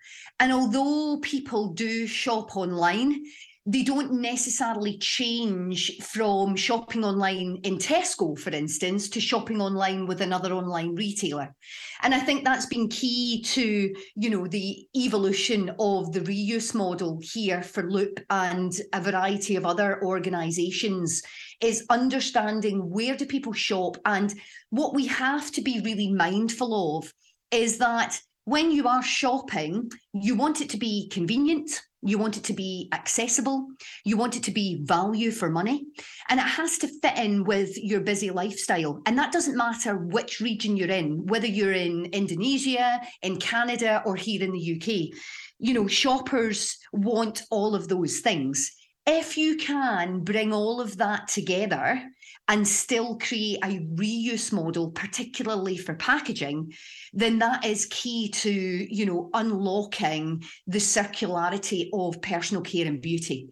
And 0.40 0.52
although 0.52 1.18
people 1.20 1.74
do 1.74 2.06
shop 2.06 2.56
online, 2.56 3.24
they 3.70 3.82
don't 3.82 4.10
necessarily 4.12 4.96
change 4.96 5.98
from 5.98 6.56
shopping 6.56 7.04
online 7.04 7.60
in 7.64 7.76
Tesco, 7.76 8.38
for 8.38 8.48
instance, 8.48 9.10
to 9.10 9.20
shopping 9.20 9.60
online 9.60 10.06
with 10.06 10.22
another 10.22 10.54
online 10.54 10.94
retailer. 10.94 11.54
And 12.02 12.14
I 12.14 12.18
think 12.18 12.44
that's 12.44 12.64
been 12.64 12.88
key 12.88 13.42
to, 13.42 13.94
you 14.16 14.30
know, 14.30 14.46
the 14.46 14.88
evolution 14.96 15.70
of 15.78 16.12
the 16.12 16.20
reuse 16.20 16.74
model 16.74 17.20
here 17.20 17.62
for 17.62 17.90
Loop 17.90 18.20
and 18.30 18.72
a 18.94 19.02
variety 19.02 19.56
of 19.56 19.66
other 19.66 20.02
organizations 20.02 21.22
is 21.60 21.84
understanding 21.90 22.78
where 22.78 23.16
do 23.16 23.26
people 23.26 23.52
shop 23.52 23.98
and 24.06 24.32
what 24.70 24.94
we 24.94 25.08
have 25.08 25.50
to 25.52 25.60
be 25.60 25.80
really 25.80 26.10
mindful 26.10 26.96
of 26.96 27.12
is 27.50 27.76
that 27.78 28.18
when 28.48 28.70
you 28.70 28.88
are 28.88 29.02
shopping, 29.02 29.90
you 30.14 30.34
want 30.34 30.62
it 30.62 30.70
to 30.70 30.78
be 30.78 31.06
convenient, 31.10 31.82
you 32.00 32.16
want 32.16 32.38
it 32.38 32.44
to 32.44 32.54
be 32.54 32.88
accessible, 32.94 33.66
you 34.06 34.16
want 34.16 34.36
it 34.36 34.42
to 34.42 34.50
be 34.50 34.82
value 34.84 35.30
for 35.30 35.50
money, 35.50 35.84
and 36.30 36.40
it 36.40 36.46
has 36.46 36.78
to 36.78 36.88
fit 37.02 37.18
in 37.18 37.44
with 37.44 37.76
your 37.76 38.00
busy 38.00 38.30
lifestyle. 38.30 39.02
And 39.04 39.18
that 39.18 39.32
doesn't 39.32 39.56
matter 39.56 39.98
which 39.98 40.40
region 40.40 40.78
you're 40.78 40.88
in, 40.88 41.26
whether 41.26 41.46
you're 41.46 41.74
in 41.74 42.06
Indonesia, 42.06 43.02
in 43.20 43.36
Canada, 43.36 44.02
or 44.06 44.16
here 44.16 44.42
in 44.42 44.52
the 44.52 44.76
UK. 44.76 45.18
You 45.58 45.74
know, 45.74 45.86
shoppers 45.86 46.74
want 46.94 47.42
all 47.50 47.74
of 47.74 47.88
those 47.88 48.20
things. 48.20 48.72
If 49.06 49.36
you 49.36 49.58
can 49.58 50.20
bring 50.20 50.54
all 50.54 50.80
of 50.80 50.96
that 50.96 51.28
together 51.28 52.02
and 52.48 52.66
still 52.66 53.18
create 53.18 53.58
a 53.62 53.80
reuse 53.94 54.52
model, 54.52 54.90
particularly 54.90 55.76
for 55.76 55.94
packaging, 55.94 56.72
then 57.12 57.38
that 57.38 57.64
is 57.64 57.86
key 57.90 58.30
to, 58.30 58.50
you 58.50 59.04
know, 59.04 59.28
unlocking 59.34 60.42
the 60.66 60.78
circularity 60.78 61.90
of 61.92 62.20
personal 62.22 62.62
care 62.62 62.86
and 62.86 63.02
beauty. 63.02 63.48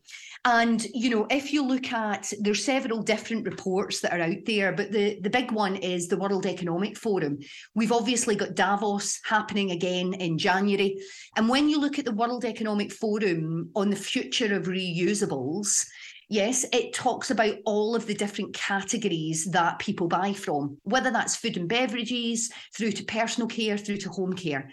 And, 0.46 0.86
you 0.94 1.10
know, 1.10 1.26
if 1.28 1.52
you 1.52 1.64
look 1.64 1.92
at, 1.92 2.32
there's 2.38 2.64
several 2.64 3.02
different 3.02 3.44
reports 3.46 4.00
that 4.00 4.12
are 4.12 4.22
out 4.22 4.44
there, 4.46 4.72
but 4.72 4.92
the, 4.92 5.18
the 5.20 5.28
big 5.28 5.50
one 5.50 5.74
is 5.74 6.06
the 6.06 6.16
World 6.16 6.46
Economic 6.46 6.96
Forum. 6.96 7.40
We've 7.74 7.90
obviously 7.90 8.36
got 8.36 8.54
Davos 8.54 9.18
happening 9.24 9.72
again 9.72 10.14
in 10.14 10.38
January. 10.38 10.98
And 11.36 11.48
when 11.48 11.68
you 11.68 11.80
look 11.80 11.98
at 11.98 12.04
the 12.04 12.12
World 12.12 12.44
Economic 12.44 12.92
Forum 12.92 13.70
on 13.74 13.90
the 13.90 13.96
future 13.96 14.54
of 14.54 14.66
reusables, 14.66 15.84
Yes, 16.28 16.66
it 16.72 16.92
talks 16.92 17.30
about 17.30 17.54
all 17.64 17.94
of 17.94 18.06
the 18.06 18.14
different 18.14 18.52
categories 18.52 19.44
that 19.52 19.78
people 19.78 20.08
buy 20.08 20.32
from, 20.32 20.76
whether 20.82 21.12
that's 21.12 21.36
food 21.36 21.56
and 21.56 21.68
beverages, 21.68 22.50
through 22.76 22.92
to 22.92 23.04
personal 23.04 23.46
care, 23.46 23.78
through 23.78 23.98
to 23.98 24.10
home 24.10 24.32
care. 24.32 24.70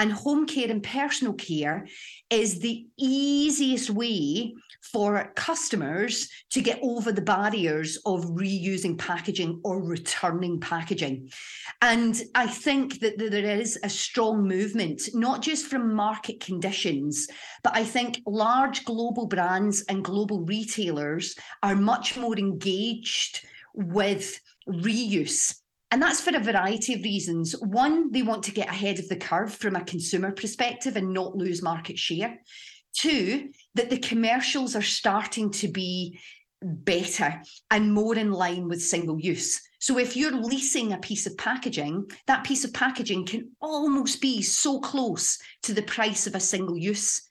And 0.00 0.12
home 0.12 0.46
care 0.46 0.68
and 0.68 0.82
personal 0.82 1.34
care 1.34 1.86
is 2.28 2.58
the 2.58 2.86
easiest 2.98 3.88
way 3.88 4.54
for 4.92 5.32
customers 5.36 6.28
to 6.50 6.60
get 6.60 6.78
over 6.82 7.12
the 7.12 7.22
barriers 7.22 7.98
of 8.06 8.24
reusing 8.26 8.98
packaging 8.98 9.60
or 9.64 9.82
returning 9.82 10.60
packaging. 10.60 11.30
And 11.82 12.20
I 12.34 12.46
think 12.46 13.00
that 13.00 13.18
there 13.18 13.58
is 13.60 13.78
a 13.82 13.88
strong 13.88 14.46
movement, 14.46 15.02
not 15.14 15.42
just 15.42 15.66
from 15.66 15.94
market 15.94 16.40
conditions, 16.40 17.28
but 17.62 17.76
I 17.76 17.84
think 17.84 18.20
large 18.26 18.84
global 18.84 19.26
brands 19.26 19.82
and 19.88 20.04
global 20.04 20.40
retailers 20.44 21.36
are 21.62 21.76
much 21.76 22.16
more 22.16 22.38
engaged 22.38 23.46
with 23.74 24.40
reuse 24.68 25.54
and 25.92 26.02
that's 26.02 26.20
for 26.20 26.36
a 26.36 26.40
variety 26.40 26.94
of 26.94 27.04
reasons. 27.04 27.52
One, 27.60 28.10
they 28.10 28.22
want 28.22 28.42
to 28.44 28.52
get 28.52 28.68
ahead 28.68 28.98
of 28.98 29.08
the 29.08 29.16
curve 29.16 29.54
from 29.54 29.76
a 29.76 29.84
consumer 29.84 30.32
perspective 30.32 30.96
and 30.96 31.12
not 31.12 31.36
lose 31.36 31.62
market 31.62 31.98
share. 31.98 32.40
Two, 32.92 33.50
that 33.76 33.90
the 33.90 33.98
commercials 33.98 34.74
are 34.74 34.82
starting 34.82 35.50
to 35.50 35.68
be 35.68 36.18
better 36.62 37.40
and 37.70 37.92
more 37.92 38.16
in 38.16 38.32
line 38.32 38.66
with 38.68 38.82
single 38.82 39.20
use. 39.20 39.60
So 39.78 39.98
if 39.98 40.16
you're 40.16 40.32
leasing 40.32 40.92
a 40.92 40.98
piece 40.98 41.26
of 41.26 41.36
packaging, 41.36 42.10
that 42.26 42.44
piece 42.44 42.64
of 42.64 42.72
packaging 42.72 43.26
can 43.26 43.50
almost 43.60 44.20
be 44.20 44.42
so 44.42 44.80
close 44.80 45.38
to 45.64 45.74
the 45.74 45.82
price 45.82 46.26
of 46.26 46.34
a 46.34 46.40
single 46.40 46.76
use 46.76 47.22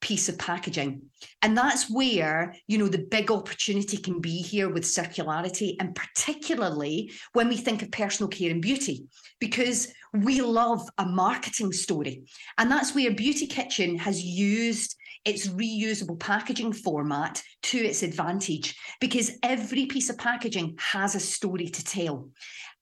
piece 0.00 0.28
of 0.28 0.36
packaging. 0.36 1.00
And 1.42 1.56
that's 1.56 1.88
where, 1.88 2.56
you 2.66 2.76
know, 2.76 2.88
the 2.88 3.06
big 3.08 3.30
opportunity 3.30 3.96
can 3.96 4.20
be 4.20 4.42
here 4.42 4.68
with 4.68 4.82
circularity, 4.82 5.76
and 5.78 5.94
particularly 5.94 7.12
when 7.34 7.48
we 7.48 7.56
think 7.56 7.82
of 7.82 7.92
personal 7.92 8.28
care 8.28 8.50
and 8.50 8.60
beauty, 8.60 9.04
because 9.38 9.94
we 10.12 10.40
love 10.40 10.86
a 10.98 11.06
marketing 11.06 11.72
story. 11.72 12.24
And 12.58 12.68
that's 12.68 12.96
where 12.96 13.12
Beauty 13.12 13.46
Kitchen 13.46 13.96
has 13.96 14.20
used 14.20 14.96
its 15.24 15.48
reusable 15.48 16.18
packaging 16.18 16.72
format 16.72 17.42
to 17.62 17.78
its 17.78 18.02
advantage 18.02 18.76
because 19.00 19.38
every 19.42 19.86
piece 19.86 20.10
of 20.10 20.18
packaging 20.18 20.76
has 20.78 21.14
a 21.14 21.20
story 21.20 21.68
to 21.68 21.84
tell. 21.84 22.28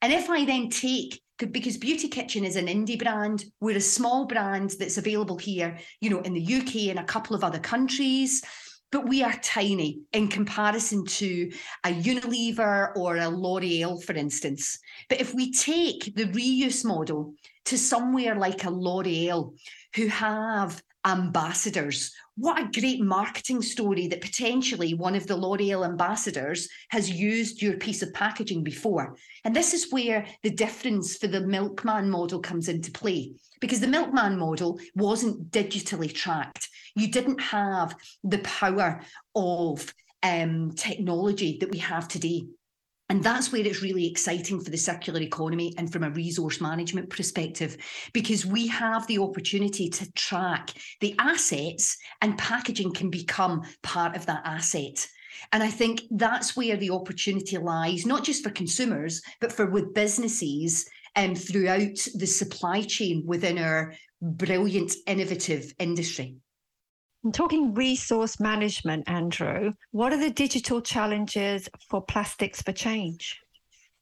And 0.03 0.13
if 0.13 0.31
I 0.31 0.45
then 0.45 0.71
take 0.71 1.21
because 1.47 1.77
Beauty 1.77 2.09
Kitchen 2.09 2.45
is 2.45 2.57
an 2.57 2.67
indie 2.67 2.99
brand. 2.99 3.45
We're 3.61 3.77
a 3.77 3.81
small 3.81 4.27
brand 4.27 4.75
that's 4.79 4.99
available 4.99 5.39
here, 5.39 5.79
you 6.01 6.11
know, 6.11 6.21
in 6.21 6.35
the 6.35 6.55
UK 6.57 6.91
and 6.91 6.99
a 6.99 7.05
couple 7.05 7.35
of 7.35 7.45
other 7.45 7.59
countries. 7.59 8.43
But 8.93 9.09
we 9.09 9.23
are 9.23 9.33
tiny 9.43 10.01
in 10.13 10.29
comparison 10.29 11.05
to 11.07 11.51
a 11.85 11.91
Unilever 11.91 12.97
or 12.97 13.17
a 13.17 13.29
L'Oreal, 13.29 14.03
for 14.03 14.15
instance. 14.15 14.79
But 15.09 15.21
if 15.21 15.33
we 15.33 15.53
take 15.53 16.15
the 16.17 16.25
reuse 16.25 16.85
model 16.85 17.35
to 17.67 17.79
somewhere 17.79 18.35
like 18.35 18.65
a 18.65 18.71
L'Oreal, 18.71 19.55
who 19.95 20.09
have 20.09 20.83
ambassadors. 21.07 22.13
What 22.37 22.61
a 22.61 22.81
great 22.81 23.01
marketing 23.01 23.63
story 23.63 24.07
that 24.09 24.21
potentially 24.21 24.95
one 24.95 25.15
of 25.15 25.27
the 25.27 25.37
L'Oreal 25.37 25.85
ambassadors 25.85 26.69
has 26.91 27.11
used 27.11 27.63
your 27.63 27.77
piece 27.77 28.03
of 28.03 28.13
packaging 28.15 28.63
before. 28.63 29.17
And 29.45 29.55
this 29.55 29.75
is 29.75 29.91
where 29.91 30.27
the 30.43 30.51
difference 30.51 31.17
for 31.17 31.27
the 31.27 31.41
milkman 31.41 32.11
model 32.11 32.41
comes 32.41 32.69
into 32.69 32.91
play 32.91 33.33
because 33.61 33.81
the 33.81 33.87
milkman 33.87 34.39
model 34.39 34.81
wasn't 34.95 35.51
digitally 35.51 36.13
tracked. 36.13 36.69
You 36.95 37.09
didn't 37.09 37.41
have 37.41 37.95
the 38.25 38.39
power 38.39 39.03
of 39.35 39.93
um, 40.23 40.73
technology 40.77 41.59
that 41.61 41.71
we 41.71 41.79
have 41.79 42.09
today. 42.09 42.47
And 43.11 43.25
that's 43.25 43.51
where 43.51 43.67
it's 43.67 43.83
really 43.83 44.07
exciting 44.07 44.61
for 44.61 44.71
the 44.71 44.79
circular 44.79 45.21
economy 45.21 45.75
and 45.77 45.93
from 45.93 46.05
a 46.05 46.11
resource 46.11 46.61
management 46.61 47.11
perspective, 47.11 47.77
because 48.13 48.47
we 48.47 48.69
have 48.69 49.05
the 49.09 49.19
opportunity 49.19 49.91
to 49.91 50.11
track 50.13 50.71
the 51.01 51.17
assets 51.19 51.99
and 52.23 52.39
packaging 52.39 52.95
can 52.95 53.11
become 53.11 53.63
part 53.83 54.15
of 54.15 54.27
that 54.27 54.43
asset. 54.45 55.09
And 55.53 55.61
I 55.61 55.69
think 55.69 56.03
that's 56.13 56.57
where 56.57 56.77
the 56.77 56.91
opportunity 56.91 57.59
lies, 57.59 58.07
not 58.07 58.23
just 58.23 58.45
for 58.45 58.51
consumers, 58.51 59.21
but 59.41 59.51
for 59.51 59.67
with 59.67 59.93
businesses 59.93 60.89
and 61.17 61.31
um, 61.31 61.35
throughout 61.35 61.99
the 62.15 62.27
supply 62.27 62.83
chain 62.83 63.25
within 63.27 63.59
our 63.59 63.93
brilliant, 64.23 64.95
innovative 65.09 65.75
industry. 65.81 66.37
I'm 67.25 67.33
talking 67.33 67.75
resource 67.75 68.41
management, 68.41 69.09
Andrew. 69.09 69.75
What 69.91 70.13
are 70.13 70.21
the 70.21 70.31
digital 70.31 70.81
challenges 70.81 71.69
for 71.89 72.01
Plastics 72.01 72.63
for 72.63 72.73
Change? 72.73 73.39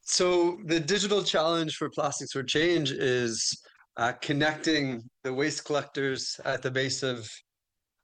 So, 0.03 0.59
the 0.67 0.79
digital 0.79 1.25
challenge 1.25 1.77
for 1.77 1.91
Plastics 1.91 2.33
for 2.33 2.45
Change 2.45 2.93
is 2.93 3.61
uh, 3.97 4.13
connecting 4.23 5.03
the 5.25 5.35
waste 5.35 5.65
collectors 5.65 6.39
at 6.45 6.63
the 6.63 6.71
base 6.71 7.03
of 7.03 7.29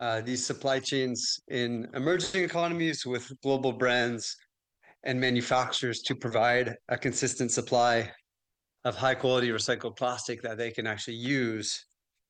uh, 0.00 0.20
these 0.20 0.44
supply 0.44 0.80
chains 0.80 1.40
in 1.48 1.88
emerging 1.94 2.42
economies 2.42 3.06
with 3.06 3.30
global 3.42 3.72
brands 3.72 4.36
and 5.04 5.20
manufacturers 5.20 6.00
to 6.00 6.16
provide 6.16 6.74
a 6.88 6.98
consistent 6.98 7.52
supply 7.52 8.10
of 8.84 8.96
high 8.96 9.14
quality 9.14 9.48
recycled 9.48 9.96
plastic 9.96 10.42
that 10.42 10.58
they 10.58 10.72
can 10.72 10.86
actually 10.86 11.14
use 11.14 11.86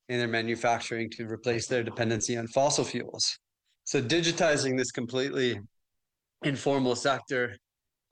in 0.08 0.18
their 0.18 0.28
manufacturing 0.28 1.11
to 1.11 1.26
replace 1.26 1.66
their 1.66 1.82
dependency 1.82 2.37
on 2.37 2.46
fossil 2.49 2.84
fuels. 2.84 3.38
So 3.84 4.02
digitizing 4.02 4.76
this 4.76 4.90
completely 4.90 5.58
informal 6.42 6.96
sector 6.96 7.56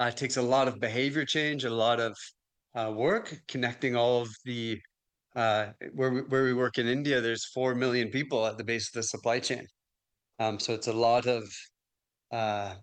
uh, 0.00 0.10
takes 0.10 0.36
a 0.36 0.42
lot 0.42 0.68
of 0.68 0.80
behavior 0.80 1.24
change, 1.24 1.64
a 1.64 1.70
lot 1.70 2.00
of 2.00 2.16
uh, 2.74 2.92
work, 2.94 3.34
connecting 3.48 3.94
all 3.94 4.22
of 4.22 4.28
the 4.44 4.80
uh, 5.34 5.68
where 5.94 6.10
we, 6.10 6.20
where 6.22 6.44
we 6.44 6.52
work 6.52 6.78
in 6.78 6.86
India. 6.86 7.20
There's 7.20 7.46
four 7.46 7.74
million 7.74 8.08
people 8.08 8.46
at 8.46 8.58
the 8.58 8.64
base 8.64 8.88
of 8.88 8.94
the 8.94 9.02
supply 9.02 9.38
chain, 9.38 9.66
um, 10.38 10.58
so 10.58 10.74
it's 10.74 10.88
a 10.88 10.92
lot 10.92 11.26
of 11.26 11.44
uh, 12.32 12.74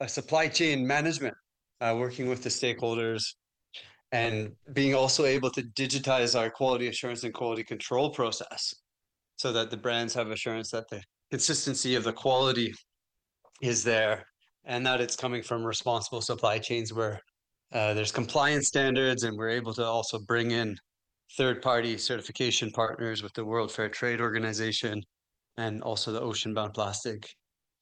a 0.00 0.08
supply 0.08 0.48
chain 0.48 0.86
management, 0.86 1.34
uh, 1.80 1.96
working 1.98 2.28
with 2.28 2.42
the 2.42 2.48
stakeholders, 2.48 3.22
and 4.12 4.52
being 4.74 4.94
also 4.94 5.24
able 5.24 5.50
to 5.50 5.62
digitize 5.62 6.38
our 6.38 6.50
quality 6.50 6.88
assurance 6.88 7.24
and 7.24 7.32
quality 7.32 7.64
control 7.64 8.10
process 8.10 8.74
so 9.36 9.52
that 9.52 9.70
the 9.70 9.76
brands 9.76 10.14
have 10.14 10.30
assurance 10.30 10.70
that 10.70 10.88
the 10.90 11.02
consistency 11.30 11.94
of 11.94 12.04
the 12.04 12.12
quality 12.12 12.72
is 13.62 13.82
there 13.82 14.24
and 14.64 14.86
that 14.86 15.00
it's 15.00 15.16
coming 15.16 15.42
from 15.42 15.64
responsible 15.64 16.20
supply 16.20 16.58
chains 16.58 16.92
where 16.92 17.18
uh, 17.72 17.94
there's 17.94 18.12
compliance 18.12 18.68
standards 18.68 19.24
and 19.24 19.36
we're 19.36 19.48
able 19.48 19.72
to 19.72 19.84
also 19.84 20.18
bring 20.18 20.50
in 20.50 20.76
third 21.38 21.62
party 21.62 21.96
certification 21.96 22.70
partners 22.70 23.22
with 23.22 23.32
the 23.32 23.44
World 23.44 23.72
Fair 23.72 23.88
Trade 23.88 24.20
Organization 24.20 25.02
and 25.56 25.82
also 25.82 26.12
the 26.12 26.20
Ocean 26.20 26.52
Bound 26.52 26.74
Plastic 26.74 27.26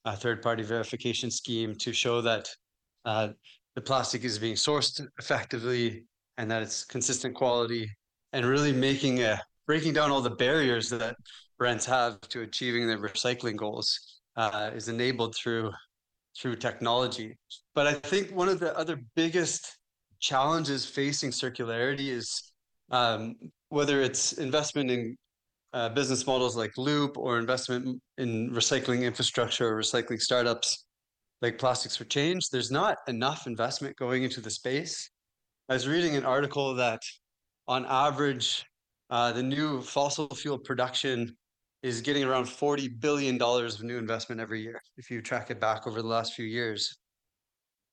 uh, 0.05 0.15
third 0.15 0.43
party 0.43 0.63
verification 0.63 1.31
scheme 1.31 1.75
to 1.75 1.93
show 1.93 2.21
that 2.21 2.49
uh, 3.05 3.29
the 3.75 3.81
plastic 3.81 4.25
is 4.25 4.39
being 4.39 4.55
sourced 4.55 5.05
effectively 5.19 6.05
and 6.41 6.51
that 6.51 6.63
it's 6.63 6.85
consistent 6.85 7.35
quality 7.35 7.87
and 8.33 8.47
really 8.47 8.73
making 8.73 9.23
a 9.23 9.39
breaking 9.67 9.93
down 9.93 10.11
all 10.11 10.23
the 10.23 10.31
barriers 10.31 10.89
that 10.89 11.15
brands 11.59 11.85
have 11.85 12.19
to 12.23 12.41
achieving 12.41 12.87
their 12.87 12.99
recycling 12.99 13.57
goals 13.57 14.19
uh, 14.37 14.71
is 14.75 14.89
enabled 14.89 15.35
through 15.37 15.71
through 16.41 16.57
technology. 16.57 17.37
But 17.75 17.87
I 17.87 17.93
think 17.93 18.31
one 18.31 18.49
of 18.49 18.59
the 18.59 18.77
other 18.79 18.99
biggest 19.15 19.77
challenges 20.19 20.87
facing 20.87 21.31
circularity 21.31 22.09
is 22.09 22.53
um, 22.91 23.35
whether 23.69 24.01
it's 24.01 24.33
investment 24.33 24.91
in 24.91 25.17
uh, 25.75 25.91
business 25.91 26.27
models 26.27 26.57
like 26.57 26.73
Loop 26.79 27.19
or 27.19 27.39
investment 27.39 28.01
in 28.17 28.51
recycling 28.51 29.03
infrastructure 29.03 29.69
or 29.69 29.79
recycling 29.79 30.21
startups 30.21 30.87
like 31.43 31.59
Plastics 31.59 31.97
for 31.97 32.05
Change. 32.05 32.49
There's 32.49 32.71
not 32.71 32.97
enough 33.09 33.47
investment 33.47 33.95
going 33.97 34.23
into 34.23 34.41
the 34.41 34.51
space 34.51 35.11
I 35.71 35.75
was 35.75 35.87
reading 35.87 36.17
an 36.17 36.25
article 36.25 36.75
that 36.75 37.01
on 37.69 37.87
average, 37.87 38.67
uh, 39.09 39.31
the 39.31 39.43
new 39.45 39.81
fossil 39.81 40.27
fuel 40.27 40.59
production 40.59 41.37
is 41.85 42.01
getting 42.01 42.25
around 42.25 42.47
$40 42.47 42.99
billion 42.99 43.41
of 43.41 43.83
new 43.85 43.97
investment 43.97 44.41
every 44.41 44.61
year, 44.63 44.83
if 44.97 45.13
you 45.13 45.23
track 45.23 45.49
it 45.49 45.61
back 45.61 45.87
over 45.87 46.03
the 46.03 46.09
last 46.09 46.35
few 46.35 46.45
years. 46.45 46.99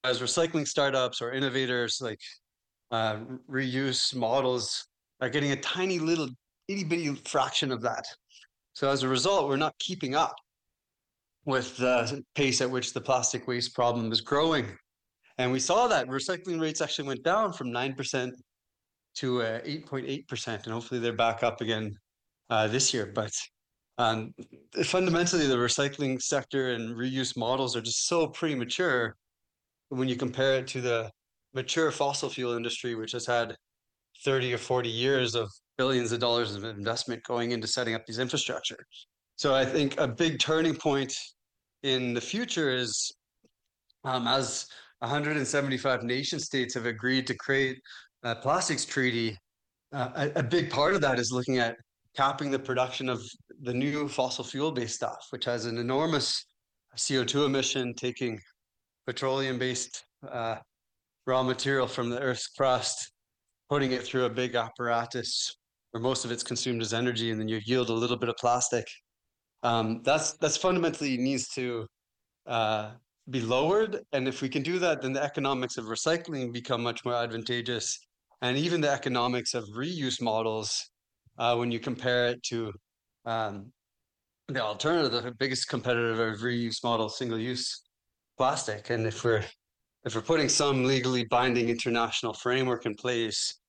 As 0.03 0.21
recycling 0.21 0.67
startups 0.67 1.21
or 1.21 1.33
innovators 1.33 1.99
like 2.01 2.19
uh, 2.89 3.17
reuse 3.47 4.15
models 4.15 4.87
are 5.21 5.29
getting 5.29 5.51
a 5.51 5.57
tiny 5.57 5.99
little 5.99 6.29
itty 6.67 6.83
bitty 6.83 7.13
fraction 7.25 7.71
of 7.71 7.83
that. 7.83 8.07
So 8.73 8.89
as 8.89 9.03
a 9.03 9.07
result, 9.07 9.49
we're 9.49 9.55
not 9.55 9.77
keeping 9.77 10.15
up 10.15 10.33
with 11.45 11.77
the 11.77 12.23
pace 12.33 12.59
at 12.59 12.71
which 12.71 12.93
the 12.93 13.01
plastic 13.01 13.47
waste 13.47 13.75
problem 13.75 14.11
is 14.11 14.19
growing. 14.19 14.65
And 15.37 15.51
we 15.51 15.59
saw 15.59 15.87
that 15.87 16.07
recycling 16.07 16.59
rates 16.59 16.81
actually 16.81 17.07
went 17.07 17.23
down 17.23 17.53
from 17.53 17.71
9% 17.71 18.31
to 19.17 19.41
uh, 19.41 19.61
8.8%. 19.61 20.47
And 20.47 20.73
hopefully 20.73 20.99
they're 20.99 21.13
back 21.13 21.43
up 21.43 21.61
again 21.61 21.95
uh, 22.49 22.67
this 22.67 22.93
year. 22.93 23.11
But 23.13 23.31
um, 23.97 24.33
fundamentally, 24.83 25.47
the 25.47 25.55
recycling 25.55 26.21
sector 26.21 26.73
and 26.73 26.95
reuse 26.95 27.37
models 27.37 27.75
are 27.75 27.81
just 27.81 28.07
so 28.07 28.27
premature 28.27 29.15
when 29.89 30.07
you 30.07 30.15
compare 30.15 30.55
it 30.55 30.67
to 30.67 30.81
the 30.81 31.09
mature 31.53 31.91
fossil 31.91 32.29
fuel 32.29 32.53
industry, 32.53 32.95
which 32.95 33.11
has 33.11 33.25
had 33.25 33.55
30 34.23 34.53
or 34.53 34.57
40 34.57 34.89
years 34.89 35.35
of 35.35 35.49
billions 35.77 36.11
of 36.11 36.19
dollars 36.19 36.55
of 36.55 36.63
investment 36.63 37.23
going 37.23 37.51
into 37.51 37.67
setting 37.67 37.95
up 37.95 38.05
these 38.05 38.19
infrastructure. 38.19 38.79
So 39.35 39.53
I 39.53 39.65
think 39.65 39.99
a 39.99 40.07
big 40.07 40.39
turning 40.39 40.75
point 40.75 41.15
in 41.83 42.13
the 42.13 42.21
future 42.21 42.75
is 42.75 43.11
um, 44.03 44.27
as 44.27 44.67
175 44.99 46.03
nation 46.03 46.39
states 46.39 46.73
have 46.73 46.85
agreed 46.85 47.27
to 47.27 47.35
create 47.35 47.79
a 48.23 48.35
plastics 48.35 48.85
treaty. 48.85 49.37
Uh, 49.93 50.09
a, 50.35 50.39
a, 50.39 50.43
big 50.43 50.69
part 50.69 50.93
of 50.93 51.01
that 51.01 51.19
is 51.19 51.31
looking 51.31 51.59
at 51.59 51.75
capping 52.15 52.51
the 52.51 52.59
production 52.59 53.07
of 53.07 53.21
the 53.61 53.73
new 53.73 54.07
fossil 54.07 54.43
fuel 54.43 54.71
based 54.71 54.95
stuff, 54.95 55.27
which 55.29 55.45
has 55.45 55.65
an 55.65 55.77
enormous 55.77 56.45
CO2 56.97 57.45
emission, 57.45 57.93
taking 57.93 58.39
petroleum 59.05 59.59
based 59.59 60.03
uh, 60.29 60.55
raw 61.25 61.43
material 61.43 61.87
from 61.87 62.09
the 62.09 62.19
Earth's 62.19 62.47
crust, 62.47 63.11
putting 63.69 63.91
it 63.91 64.03
through 64.03 64.25
a 64.25 64.29
big 64.29 64.55
apparatus 64.55 65.55
where 65.91 66.01
most 66.01 66.25
of 66.25 66.31
it's 66.31 66.43
consumed 66.43 66.81
as 66.81 66.93
energy, 66.93 67.31
and 67.31 67.39
then 67.39 67.47
you 67.47 67.59
yield 67.65 67.89
a 67.89 67.93
little 67.93 68.17
bit 68.17 68.29
of 68.29 68.35
plastic. 68.37 68.85
Um, 69.63 70.01
that's 70.03 70.33
that's 70.33 70.57
fundamentally 70.57 71.17
needs 71.17 71.47
to 71.49 71.85
uh, 72.45 72.91
be 73.29 73.41
lowered. 73.41 73.99
And 74.13 74.27
if 74.27 74.41
we 74.41 74.49
can 74.49 74.63
do 74.63 74.79
that, 74.79 75.01
then 75.01 75.13
the 75.13 75.23
economics 75.23 75.77
of 75.77 75.85
recycling 75.85 76.53
become 76.53 76.81
much 76.81 77.03
more 77.05 77.15
advantageous. 77.15 77.99
And 78.41 78.57
even 78.57 78.81
the 78.81 78.91
economics 78.91 79.53
of 79.53 79.65
reuse 79.75 80.21
models, 80.21 80.89
uh, 81.37 81.55
when 81.55 81.71
you 81.71 81.79
compare 81.79 82.27
it 82.27 82.43
to 82.43 82.71
um, 83.25 83.71
the 84.47 84.61
alternative, 84.61 85.23
the 85.23 85.31
biggest 85.31 85.67
competitor 85.67 86.29
of 86.29 86.39
reuse 86.39 86.83
model, 86.83 87.09
single 87.09 87.39
use 87.39 87.83
plastic. 88.37 88.89
And 88.89 89.05
if 89.05 89.23
we're 89.23 89.43
if 90.05 90.15
we're 90.15 90.21
putting 90.21 90.47
some 90.47 90.85
legally 90.85 91.25
binding 91.25 91.67
international 91.67 92.33
framework 92.33 92.85
in 92.85 92.95
place, 92.95 93.59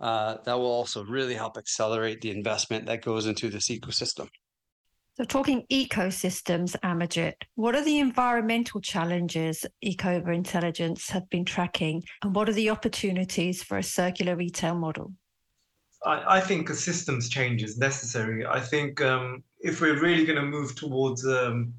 uh, 0.00 0.36
that 0.44 0.54
will 0.54 0.70
also 0.70 1.04
really 1.04 1.34
help 1.34 1.58
accelerate 1.58 2.20
the 2.22 2.30
investment 2.30 2.86
that 2.86 3.02
goes 3.02 3.26
into 3.26 3.50
this 3.50 3.68
ecosystem. 3.68 4.26
So, 5.22 5.26
talking 5.26 5.64
ecosystems, 5.70 6.74
Amarjit, 6.82 7.34
what 7.54 7.76
are 7.76 7.84
the 7.84 8.00
environmental 8.00 8.80
challenges 8.80 9.64
Ecovia 9.84 10.34
Intelligence 10.34 11.08
have 11.10 11.30
been 11.30 11.44
tracking, 11.44 12.02
and 12.24 12.34
what 12.34 12.48
are 12.48 12.52
the 12.52 12.70
opportunities 12.70 13.62
for 13.62 13.78
a 13.78 13.84
circular 13.84 14.34
retail 14.34 14.74
model? 14.74 15.12
I, 16.04 16.38
I 16.38 16.40
think 16.40 16.70
a 16.70 16.74
systems 16.74 17.28
change 17.28 17.62
is 17.62 17.78
necessary. 17.78 18.44
I 18.44 18.58
think 18.58 19.00
um, 19.00 19.44
if 19.60 19.80
we're 19.80 20.00
really 20.00 20.24
going 20.26 20.40
to 20.40 20.44
move 20.44 20.74
towards 20.74 21.24
um, 21.24 21.72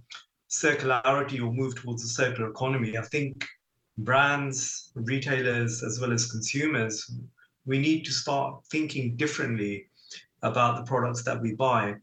circularity 0.49 1.41
or 1.41 1.51
move 1.51 1.75
towards 1.75 2.01
a 2.06 2.08
circular 2.08 2.49
economy, 2.49 2.97
I 2.97 3.01
think 3.01 3.45
brands, 3.97 4.93
retailers, 4.95 5.84
as 5.84 5.99
well 5.99 6.13
as 6.13 6.32
consumers, 6.32 7.13
we 7.65 7.77
need 7.77 8.06
to 8.06 8.12
start 8.13 8.63
thinking 8.71 9.17
differently 9.17 9.88
about 10.43 10.77
the 10.77 10.84
products 10.84 11.23
that 11.23 11.41
we 11.41 11.56
buy. 11.56 11.95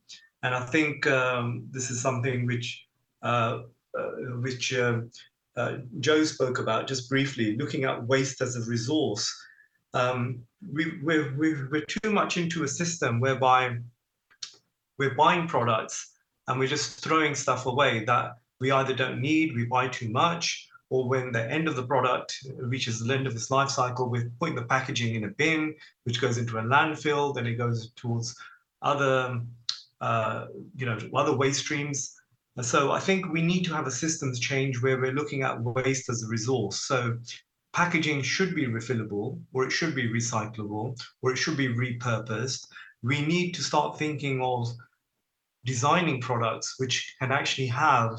And 0.42 0.54
I 0.54 0.64
think 0.64 1.06
um, 1.06 1.66
this 1.70 1.90
is 1.90 2.00
something 2.00 2.46
which 2.46 2.86
uh, 3.22 3.62
uh, 3.98 4.10
which 4.40 4.72
um, 4.74 5.10
uh, 5.56 5.78
Jo 5.98 6.24
spoke 6.24 6.58
about 6.58 6.86
just 6.86 7.08
briefly, 7.08 7.56
looking 7.56 7.84
at 7.84 8.06
waste 8.06 8.40
as 8.40 8.56
a 8.56 8.70
resource. 8.70 9.28
Um, 9.94 10.42
we, 10.72 11.00
we're, 11.02 11.36
we're 11.36 11.84
too 11.84 12.12
much 12.12 12.36
into 12.36 12.62
a 12.62 12.68
system 12.68 13.18
whereby 13.18 13.78
we're 14.98 15.14
buying 15.14 15.48
products 15.48 16.12
and 16.46 16.58
we're 16.60 16.68
just 16.68 17.02
throwing 17.02 17.34
stuff 17.34 17.66
away 17.66 18.04
that 18.04 18.36
we 18.60 18.70
either 18.70 18.94
don't 18.94 19.20
need, 19.20 19.56
we 19.56 19.64
buy 19.64 19.88
too 19.88 20.08
much, 20.08 20.68
or 20.90 21.08
when 21.08 21.32
the 21.32 21.50
end 21.50 21.66
of 21.66 21.76
the 21.76 21.86
product 21.86 22.38
reaches 22.56 23.00
the 23.00 23.12
end 23.12 23.26
of 23.26 23.34
its 23.34 23.50
life 23.50 23.70
cycle, 23.70 24.08
we're 24.08 24.30
putting 24.38 24.54
the 24.54 24.62
packaging 24.62 25.14
in 25.14 25.24
a 25.24 25.28
bin, 25.28 25.74
which 26.04 26.20
goes 26.20 26.38
into 26.38 26.58
a 26.58 26.62
landfill, 26.62 27.34
then 27.34 27.46
it 27.46 27.54
goes 27.54 27.90
towards 27.96 28.36
other 28.82 29.40
uh, 30.00 30.46
you 30.74 30.86
know, 30.86 30.98
other 31.14 31.36
waste 31.36 31.60
streams. 31.60 32.14
So 32.62 32.92
I 32.92 33.00
think 33.00 33.32
we 33.32 33.42
need 33.42 33.64
to 33.64 33.74
have 33.74 33.86
a 33.86 33.90
systems 33.90 34.40
change 34.40 34.82
where 34.82 34.98
we're 34.98 35.12
looking 35.12 35.42
at 35.42 35.62
waste 35.62 36.08
as 36.10 36.22
a 36.22 36.28
resource. 36.28 36.82
So 36.82 37.18
packaging 37.72 38.22
should 38.22 38.54
be 38.54 38.66
refillable, 38.66 39.40
or 39.52 39.64
it 39.64 39.70
should 39.70 39.94
be 39.94 40.08
recyclable, 40.08 40.98
or 41.22 41.32
it 41.32 41.36
should 41.36 41.56
be 41.56 41.68
repurposed. 41.68 42.66
We 43.02 43.24
need 43.24 43.52
to 43.52 43.62
start 43.62 43.98
thinking 43.98 44.42
of 44.42 44.68
designing 45.64 46.20
products 46.20 46.74
which 46.78 47.14
can 47.20 47.32
actually 47.32 47.66
have 47.68 48.18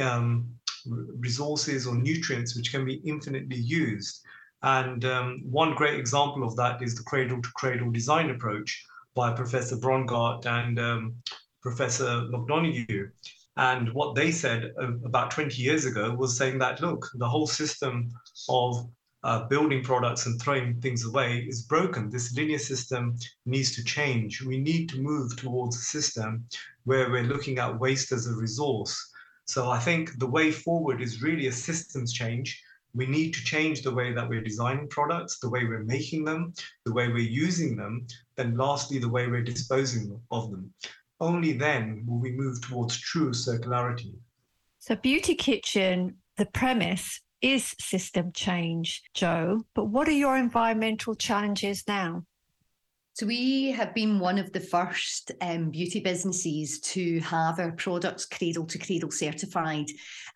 um, 0.00 0.48
resources 0.86 1.86
or 1.86 1.94
nutrients 1.94 2.56
which 2.56 2.70
can 2.70 2.84
be 2.84 3.00
infinitely 3.04 3.56
used. 3.56 4.20
And 4.62 5.04
um, 5.04 5.40
one 5.44 5.74
great 5.74 5.98
example 5.98 6.44
of 6.44 6.56
that 6.56 6.82
is 6.82 6.94
the 6.94 7.02
cradle 7.02 7.42
to 7.42 7.48
cradle 7.54 7.90
design 7.90 8.30
approach 8.30 8.84
by 9.14 9.32
Professor 9.32 9.76
Braungart 9.76 10.46
and 10.46 10.78
um, 10.78 11.14
Professor 11.62 12.26
McDonough. 12.32 13.10
And 13.56 13.92
what 13.92 14.14
they 14.14 14.32
said 14.32 14.72
uh, 14.80 14.94
about 15.04 15.30
20 15.30 15.62
years 15.62 15.84
ago 15.84 16.12
was 16.12 16.36
saying 16.36 16.58
that, 16.58 16.80
look, 16.80 17.08
the 17.14 17.28
whole 17.28 17.46
system 17.46 18.10
of 18.48 18.88
uh, 19.22 19.44
building 19.46 19.82
products 19.82 20.26
and 20.26 20.40
throwing 20.40 20.80
things 20.80 21.04
away 21.04 21.46
is 21.48 21.62
broken. 21.62 22.10
This 22.10 22.34
linear 22.36 22.58
system 22.58 23.16
needs 23.46 23.74
to 23.76 23.84
change. 23.84 24.42
We 24.42 24.58
need 24.58 24.88
to 24.90 25.00
move 25.00 25.36
towards 25.36 25.76
a 25.76 25.80
system 25.80 26.46
where 26.84 27.10
we're 27.10 27.22
looking 27.22 27.58
at 27.58 27.80
waste 27.80 28.12
as 28.12 28.26
a 28.26 28.34
resource. 28.34 29.12
So 29.46 29.70
I 29.70 29.78
think 29.78 30.18
the 30.18 30.26
way 30.26 30.50
forward 30.50 31.00
is 31.00 31.22
really 31.22 31.46
a 31.46 31.52
systems 31.52 32.12
change. 32.12 32.60
We 32.94 33.06
need 33.06 33.32
to 33.34 33.44
change 33.44 33.82
the 33.82 33.94
way 33.94 34.12
that 34.12 34.28
we're 34.28 34.42
designing 34.42 34.88
products, 34.88 35.38
the 35.38 35.50
way 35.50 35.64
we're 35.64 35.84
making 35.84 36.24
them, 36.24 36.52
the 36.84 36.92
way 36.92 37.08
we're 37.08 37.18
using 37.18 37.76
them, 37.76 38.06
then 38.36 38.56
lastly, 38.56 38.98
the 38.98 39.08
way 39.08 39.26
we're 39.26 39.42
disposing 39.42 40.20
of 40.30 40.50
them. 40.50 40.72
Only 41.20 41.52
then 41.52 42.04
will 42.06 42.18
we 42.18 42.32
move 42.32 42.60
towards 42.60 42.98
true 42.98 43.30
circularity. 43.30 44.14
So, 44.80 44.96
Beauty 44.96 45.34
Kitchen, 45.34 46.16
the 46.36 46.46
premise 46.46 47.20
is 47.40 47.74
system 47.78 48.32
change, 48.32 49.02
Jo. 49.14 49.64
But 49.74 49.86
what 49.86 50.08
are 50.08 50.12
your 50.12 50.36
environmental 50.36 51.14
challenges 51.14 51.84
now? 51.86 52.24
So 53.14 53.26
we 53.26 53.70
have 53.70 53.94
been 53.94 54.18
one 54.18 54.38
of 54.38 54.52
the 54.52 54.58
first 54.58 55.30
um, 55.40 55.70
beauty 55.70 56.00
businesses 56.00 56.80
to 56.80 57.20
have 57.20 57.60
our 57.60 57.70
products 57.70 58.26
cradle 58.26 58.66
to 58.66 58.76
cradle 58.76 59.12
certified, 59.12 59.86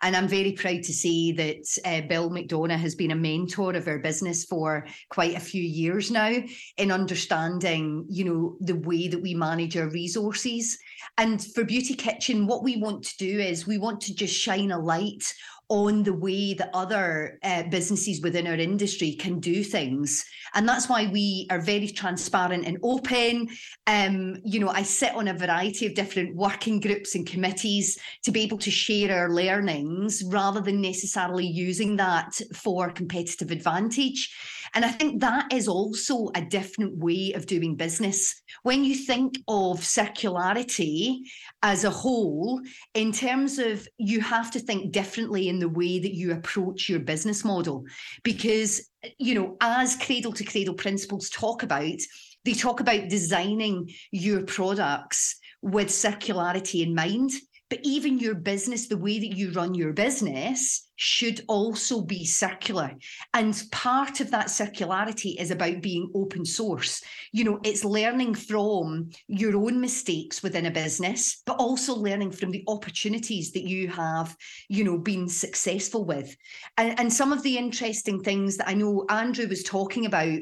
and 0.00 0.14
I'm 0.14 0.28
very 0.28 0.52
proud 0.52 0.84
to 0.84 0.92
say 0.92 1.32
that 1.32 1.66
uh, 1.84 2.06
Bill 2.06 2.30
McDonough 2.30 2.78
has 2.78 2.94
been 2.94 3.10
a 3.10 3.16
mentor 3.16 3.74
of 3.74 3.88
our 3.88 3.98
business 3.98 4.44
for 4.44 4.86
quite 5.08 5.34
a 5.34 5.40
few 5.40 5.60
years 5.60 6.12
now 6.12 6.36
in 6.76 6.92
understanding, 6.92 8.06
you 8.08 8.24
know, 8.24 8.56
the 8.60 8.76
way 8.76 9.08
that 9.08 9.22
we 9.22 9.34
manage 9.34 9.76
our 9.76 9.88
resources. 9.88 10.78
And 11.16 11.44
for 11.44 11.64
Beauty 11.64 11.94
Kitchen, 11.94 12.46
what 12.46 12.62
we 12.62 12.76
want 12.76 13.02
to 13.06 13.16
do 13.16 13.40
is 13.40 13.66
we 13.66 13.78
want 13.78 14.00
to 14.02 14.14
just 14.14 14.38
shine 14.38 14.70
a 14.70 14.78
light 14.78 15.34
on 15.68 16.02
the 16.02 16.12
way 16.12 16.54
that 16.54 16.70
other 16.72 17.38
uh, 17.42 17.62
businesses 17.64 18.22
within 18.22 18.46
our 18.46 18.54
industry 18.54 19.12
can 19.12 19.38
do 19.38 19.62
things. 19.62 20.24
And 20.54 20.66
that's 20.66 20.88
why 20.88 21.08
we 21.08 21.46
are 21.50 21.60
very 21.60 21.88
transparent 21.88 22.66
and 22.66 22.78
open. 22.82 23.48
Um, 23.86 24.36
you 24.44 24.60
know, 24.60 24.70
I 24.70 24.82
sit 24.82 25.14
on 25.14 25.28
a 25.28 25.34
variety 25.34 25.86
of 25.86 25.94
different 25.94 26.34
working 26.34 26.80
groups 26.80 27.14
and 27.14 27.26
committees 27.26 27.98
to 28.24 28.30
be 28.30 28.40
able 28.42 28.58
to 28.58 28.70
share 28.70 29.14
our 29.14 29.28
learnings 29.28 30.22
rather 30.24 30.60
than 30.60 30.80
necessarily 30.80 31.46
using 31.46 31.96
that 31.96 32.40
for 32.54 32.90
competitive 32.90 33.50
advantage. 33.50 34.34
And 34.74 34.84
I 34.84 34.88
think 34.88 35.20
that 35.20 35.52
is 35.52 35.68
also 35.68 36.30
a 36.34 36.40
different 36.40 36.96
way 36.98 37.32
of 37.34 37.46
doing 37.46 37.76
business. 37.76 38.42
When 38.62 38.84
you 38.84 38.94
think 38.94 39.38
of 39.48 39.80
circularity 39.80 41.18
as 41.62 41.84
a 41.84 41.90
whole, 41.90 42.60
in 42.94 43.12
terms 43.12 43.58
of 43.58 43.86
you 43.98 44.20
have 44.20 44.50
to 44.52 44.60
think 44.60 44.92
differently 44.92 45.48
in 45.48 45.58
the 45.58 45.68
way 45.68 45.98
that 45.98 46.14
you 46.14 46.32
approach 46.32 46.88
your 46.88 47.00
business 47.00 47.44
model. 47.44 47.84
Because, 48.22 48.88
you 49.18 49.34
know, 49.34 49.56
as 49.60 49.96
cradle 49.96 50.32
to 50.32 50.44
cradle 50.44 50.74
principles 50.74 51.30
talk 51.30 51.62
about, 51.62 51.98
they 52.44 52.54
talk 52.54 52.80
about 52.80 53.08
designing 53.08 53.90
your 54.10 54.42
products 54.42 55.36
with 55.60 55.88
circularity 55.88 56.82
in 56.82 56.94
mind. 56.94 57.30
But 57.70 57.80
even 57.82 58.18
your 58.18 58.34
business, 58.34 58.88
the 58.88 58.96
way 58.96 59.18
that 59.18 59.36
you 59.36 59.50
run 59.52 59.74
your 59.74 59.92
business 59.92 60.88
should 60.96 61.42
also 61.48 62.00
be 62.00 62.24
circular. 62.24 62.92
And 63.34 63.62
part 63.70 64.20
of 64.20 64.30
that 64.32 64.46
circularity 64.46 65.38
is 65.38 65.50
about 65.50 65.80
being 65.80 66.10
open 66.14 66.44
source. 66.44 67.02
You 67.30 67.44
know, 67.44 67.60
it's 67.62 67.84
learning 67.84 68.34
from 68.34 69.10
your 69.28 69.56
own 69.56 69.80
mistakes 69.80 70.42
within 70.42 70.66
a 70.66 70.70
business, 70.70 71.42
but 71.46 71.58
also 71.58 71.94
learning 71.94 72.32
from 72.32 72.50
the 72.50 72.64
opportunities 72.66 73.52
that 73.52 73.62
you 73.62 73.88
have, 73.88 74.34
you 74.68 74.82
know, 74.82 74.98
been 74.98 75.28
successful 75.28 76.04
with. 76.04 76.34
And, 76.78 76.98
and 76.98 77.12
some 77.12 77.32
of 77.32 77.42
the 77.42 77.58
interesting 77.58 78.20
things 78.22 78.56
that 78.56 78.68
I 78.68 78.74
know 78.74 79.04
Andrew 79.08 79.46
was 79.46 79.62
talking 79.62 80.06
about 80.06 80.38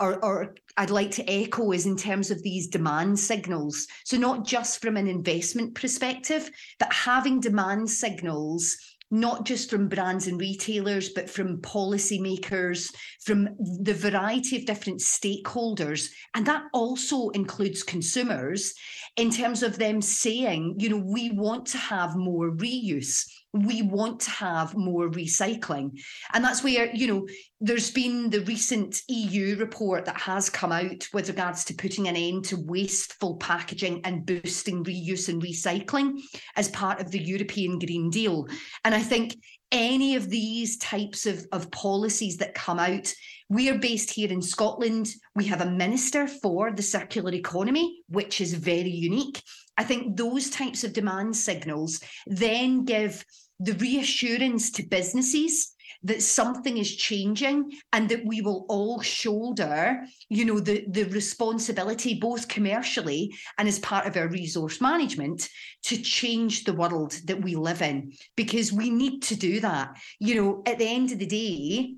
or, 0.00 0.24
or 0.24 0.54
I'd 0.76 0.90
like 0.90 1.10
to 1.12 1.28
echo 1.28 1.72
is 1.72 1.86
in 1.86 1.96
terms 1.96 2.30
of 2.30 2.42
these 2.42 2.68
demand 2.68 3.18
signals. 3.18 3.86
So, 4.04 4.16
not 4.16 4.46
just 4.46 4.80
from 4.80 4.96
an 4.96 5.08
investment 5.08 5.74
perspective, 5.74 6.50
but 6.78 6.92
having 6.92 7.40
demand 7.40 7.90
signals 7.90 8.76
not 9.10 9.46
just 9.46 9.70
from 9.70 9.88
brands 9.88 10.26
and 10.26 10.38
retailers, 10.38 11.10
but 11.10 11.30
from 11.30 11.62
policymakers, 11.62 12.92
from 13.24 13.48
the 13.80 13.94
variety 13.94 14.56
of 14.56 14.66
different 14.66 15.00
stakeholders. 15.00 16.10
And 16.34 16.44
that 16.46 16.64
also 16.74 17.30
includes 17.30 17.82
consumers 17.82 18.74
in 19.16 19.30
terms 19.30 19.62
of 19.62 19.78
them 19.78 20.02
saying, 20.02 20.76
you 20.78 20.90
know, 20.90 21.02
we 21.04 21.30
want 21.30 21.66
to 21.68 21.78
have 21.78 22.16
more 22.16 22.50
reuse 22.50 23.24
we 23.52 23.82
want 23.82 24.20
to 24.20 24.30
have 24.30 24.76
more 24.76 25.08
recycling. 25.08 25.98
And 26.34 26.44
that's 26.44 26.62
where, 26.62 26.94
you 26.94 27.06
know, 27.06 27.26
there's 27.60 27.90
been 27.90 28.30
the 28.30 28.42
recent 28.42 29.00
EU 29.08 29.56
report 29.56 30.04
that 30.04 30.20
has 30.20 30.50
come 30.50 30.70
out 30.70 31.08
with 31.12 31.28
regards 31.28 31.64
to 31.64 31.74
putting 31.74 32.08
an 32.08 32.16
end 32.16 32.44
to 32.46 32.56
wasteful 32.56 33.36
packaging 33.36 34.02
and 34.04 34.26
boosting 34.26 34.84
reuse 34.84 35.28
and 35.28 35.42
recycling 35.42 36.20
as 36.56 36.68
part 36.68 37.00
of 37.00 37.10
the 37.10 37.20
European 37.20 37.78
Green 37.78 38.10
Deal. 38.10 38.46
And 38.84 38.94
I 38.94 39.00
think 39.00 39.34
any 39.72 40.16
of 40.16 40.28
these 40.30 40.78
types 40.78 41.26
of, 41.26 41.46
of 41.52 41.70
policies 41.70 42.38
that 42.38 42.54
come 42.54 42.78
out, 42.78 43.12
we 43.48 43.70
are 43.70 43.78
based 43.78 44.10
here 44.10 44.30
in 44.30 44.42
Scotland. 44.42 45.08
We 45.34 45.46
have 45.46 45.60
a 45.60 45.70
minister 45.70 46.26
for 46.26 46.70
the 46.70 46.82
circular 46.82 47.32
economy, 47.32 48.02
which 48.08 48.40
is 48.40 48.54
very 48.54 48.90
unique. 48.90 49.42
I 49.76 49.84
think 49.84 50.16
those 50.16 50.50
types 50.50 50.84
of 50.84 50.92
demand 50.92 51.36
signals 51.36 52.00
then 52.26 52.84
give 52.84 53.24
the 53.60 53.74
reassurance 53.74 54.70
to 54.72 54.82
businesses 54.82 55.74
that 56.04 56.22
something 56.22 56.78
is 56.78 56.94
changing 56.94 57.72
and 57.92 58.08
that 58.08 58.24
we 58.24 58.40
will 58.40 58.66
all 58.68 59.00
shoulder 59.00 60.00
you 60.28 60.44
know 60.44 60.60
the 60.60 60.84
the 60.90 61.02
responsibility 61.04 62.14
both 62.20 62.46
commercially 62.46 63.34
and 63.58 63.66
as 63.66 63.80
part 63.80 64.06
of 64.06 64.16
our 64.16 64.28
resource 64.28 64.80
management 64.80 65.48
to 65.82 66.00
change 66.00 66.62
the 66.62 66.72
world 66.72 67.18
that 67.24 67.42
we 67.42 67.56
live 67.56 67.82
in 67.82 68.12
because 68.36 68.72
we 68.72 68.90
need 68.90 69.22
to 69.22 69.34
do 69.34 69.58
that 69.58 69.96
you 70.20 70.36
know 70.36 70.62
at 70.66 70.78
the 70.78 70.86
end 70.86 71.10
of 71.10 71.18
the 71.18 71.26
day 71.26 71.96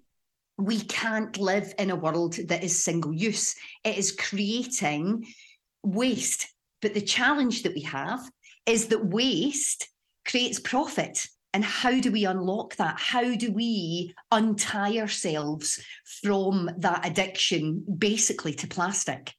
we 0.61 0.81
can't 0.83 1.39
live 1.39 1.73
in 1.79 1.91
a 1.91 1.97
world 1.97 2.35
that 2.49 2.63
is 2.63 2.83
single 2.83 3.13
use 3.13 3.55
it 3.85 3.97
is 3.97 4.13
creating 4.13 5.25
waste 5.83 6.49
but 6.83 6.95
the 6.95 7.01
challenge 7.01 7.63
that 7.63 7.75
we 7.75 7.83
have 7.83 8.21
is 8.67 8.87
that 8.89 9.05
waste 9.05 9.89
creates 10.27 10.61
profit 10.61 11.27
and 11.53 11.65
how 11.65 11.99
do 11.99 12.13
we 12.13 12.25
unlock 12.25 12.77
that? 12.77 12.99
How 12.99 13.35
do 13.35 13.51
we 13.53 14.15
untie 14.31 14.99
ourselves 14.99 15.83
from 16.23 16.71
that 16.79 17.05
addiction 17.07 17.85
basically 17.99 18.55
to 18.55 18.69
plastic? 18.69 19.35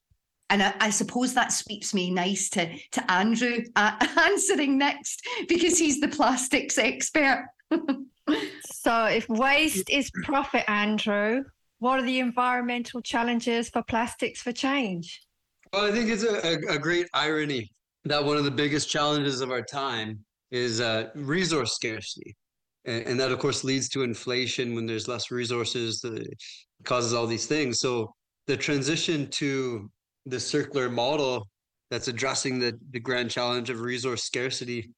And 0.50 0.62
I, 0.62 0.74
I 0.82 0.90
suppose 0.90 1.34
that 1.34 1.54
sweeps 1.54 1.94
me 1.94 2.12
nice 2.12 2.50
to, 2.50 2.70
to 2.92 3.12
Andrew 3.12 3.64
uh, 3.78 4.06
answering 4.20 4.78
next 4.78 5.26
because 5.48 5.80
he's 5.80 6.02
the 6.02 6.10
plastics 6.10 6.78
expert. 6.78 7.48
so, 8.65 9.06
if 9.06 9.28
waste 9.30 9.89
is 9.89 10.12
profit, 10.24 10.63
Andrew, 10.67 11.44
what 11.80 12.00
are 12.00 12.06
the 12.06 12.20
environmental 12.20 13.02
challenges 13.02 13.70
for 13.70 13.84
plastics 13.84 14.41
for 14.41 14.52
change? 14.52 15.22
Well, 15.74 15.86
I 15.86 15.91
think 15.91 16.10
it's 16.10 16.24
a, 16.24 16.48
a, 16.48 16.76
a 16.76 16.78
great 16.78 17.08
irony 17.13 17.72
that 18.06 18.24
one 18.24 18.38
of 18.38 18.44
the 18.44 18.52
biggest 18.52 18.89
challenges 18.89 19.41
of 19.41 19.52
our 19.52 19.62
time 19.62 20.20
is 20.52 20.82
uh, 20.82 21.10
resource 21.15 21.74
scarcity. 21.74 22.36
And, 22.86 23.06
and, 23.06 23.20
that, 23.20 23.32
of 23.32 23.39
course, 23.39 23.63
leads 23.63 23.89
to 23.89 24.04
inflation 24.04 24.74
when 24.74 24.86
there's 24.86 25.08
less 25.08 25.30
resources, 25.30 26.00
that 26.02 26.28
causes 26.84 27.13
all 27.13 27.28
these 27.28 27.46
things. 27.46 27.80
So 27.80 28.12
the 28.48 28.58
transition 28.58 29.28
to 29.32 29.89
the 30.26 30.39
circular 30.39 30.89
model 30.89 31.48
that's 31.91 32.08
addressing 32.08 32.60
the, 32.60 32.74
the 32.91 33.00
grand 33.00 33.30
challenge 33.30 33.70
of 33.70 33.82
resource 33.82 34.24
scarcity 34.24 34.89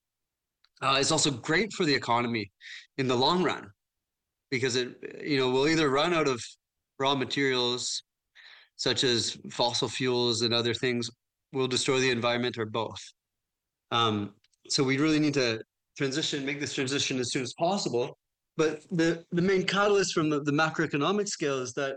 uh, 0.81 0.97
is 0.99 1.11
also 1.11 1.31
great 1.31 1.71
for 1.73 1.85
the 1.85 1.93
economy 1.93 2.51
in 2.97 3.07
the 3.07 3.15
long 3.15 3.43
run 3.43 3.69
because 4.51 4.75
it 4.75 4.95
you 5.23 5.37
know 5.37 5.49
we'll 5.49 5.67
either 5.67 5.89
run 5.89 6.13
out 6.13 6.27
of 6.27 6.41
raw 6.99 7.15
materials 7.15 8.03
such 8.75 9.03
as 9.03 9.37
fossil 9.51 9.87
fuels 9.87 10.41
and 10.41 10.53
other 10.53 10.73
things 10.73 11.09
will 11.53 11.67
destroy 11.67 11.99
the 11.99 12.09
environment 12.09 12.57
or 12.57 12.65
both 12.65 12.99
um, 13.91 14.33
so 14.69 14.83
we 14.83 14.97
really 14.97 15.19
need 15.19 15.35
to 15.35 15.61
transition, 15.97 16.45
make 16.45 16.59
this 16.59 16.73
transition 16.73 17.19
as 17.19 17.31
soon 17.31 17.43
as 17.43 17.53
possible. 17.53 18.17
But 18.57 18.81
the, 18.91 19.23
the 19.31 19.41
main 19.41 19.65
catalyst 19.65 20.13
from 20.13 20.29
the, 20.29 20.41
the 20.41 20.51
macroeconomic 20.51 21.27
scale 21.27 21.59
is 21.59 21.73
that 21.73 21.95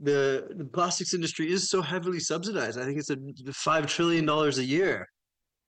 the, 0.00 0.48
the 0.56 0.64
plastics 0.64 1.14
industry 1.14 1.50
is 1.50 1.70
so 1.70 1.80
heavily 1.80 2.20
subsidized. 2.20 2.78
I 2.78 2.84
think 2.84 2.98
it's 2.98 3.10
a 3.10 3.16
five 3.52 3.86
trillion 3.86 4.26
dollars 4.26 4.58
a 4.58 4.64
year. 4.64 5.06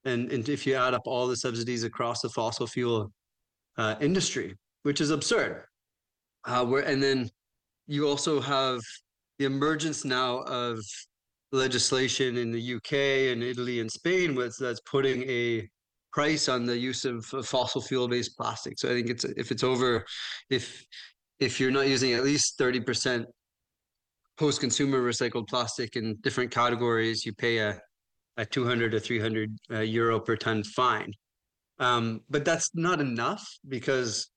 And, 0.07 0.31
and 0.31 0.49
if 0.49 0.67
you 0.67 0.75
add 0.75 0.95
up 0.95 1.03
all 1.07 1.27
the 1.27 1.37
subsidies 1.37 1.85
across 1.85 2.21
the 2.21 2.29
fossil 2.29 2.67
fuel 2.67 3.13
uh, 3.77 3.97
industry, 4.01 4.55
which 4.83 5.01
is 5.01 5.11
absurd. 5.11 5.65
Uh, 6.47 6.65
where 6.65 6.83
and 6.83 7.03
then 7.03 7.29
you 7.87 8.09
also 8.09 8.41
have 8.41 8.81
the 9.39 9.45
emergence 9.45 10.05
now 10.05 10.39
of 10.43 10.79
legislation 11.53 12.37
in 12.37 12.53
the 12.53 12.75
UK 12.75 13.33
and 13.33 13.43
Italy 13.43 13.81
and 13.81 13.91
Spain 13.91 14.35
with 14.35 14.57
that's 14.59 14.81
putting 14.81 15.23
a 15.29 15.69
price 16.13 16.49
on 16.49 16.65
the 16.65 16.77
use 16.77 17.05
of, 17.05 17.25
fossil 17.45 17.81
fuel 17.81 18.09
based 18.09 18.37
plastic. 18.37 18.79
So 18.79 18.89
I 18.89 18.93
think 18.93 19.11
it's 19.11 19.25
if 19.25 19.51
it's 19.51 19.65
over 19.65 20.05
if 20.51 20.85
if 21.39 21.61
you're 21.61 21.71
not 21.71 21.89
using 21.89 22.15
at 22.15 22.25
least 22.25 22.59
30% 22.59 23.27
post 24.39 24.61
consumer 24.61 25.03
recycled 25.03 25.49
plastic 25.49 25.97
in 25.97 26.17
different 26.23 26.51
categories, 26.51 27.27
you 27.27 27.35
pay 27.35 27.59
a, 27.59 27.79
a 28.37 28.45
200 28.45 28.95
or 28.95 29.01
300 29.01 29.59
uh, 29.71 29.79
euro 29.81 30.21
per 30.21 30.37
ton 30.37 30.63
fine. 30.63 31.13
Um, 31.79 32.21
but 32.31 32.45
that's 32.45 32.75
not 32.75 33.01
enough 33.01 33.47
because 33.69 34.29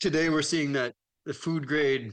today 0.00 0.28
we're 0.28 0.42
seeing 0.42 0.72
that 0.72 0.94
the 1.24 1.34
food 1.34 1.66
grade 1.66 2.12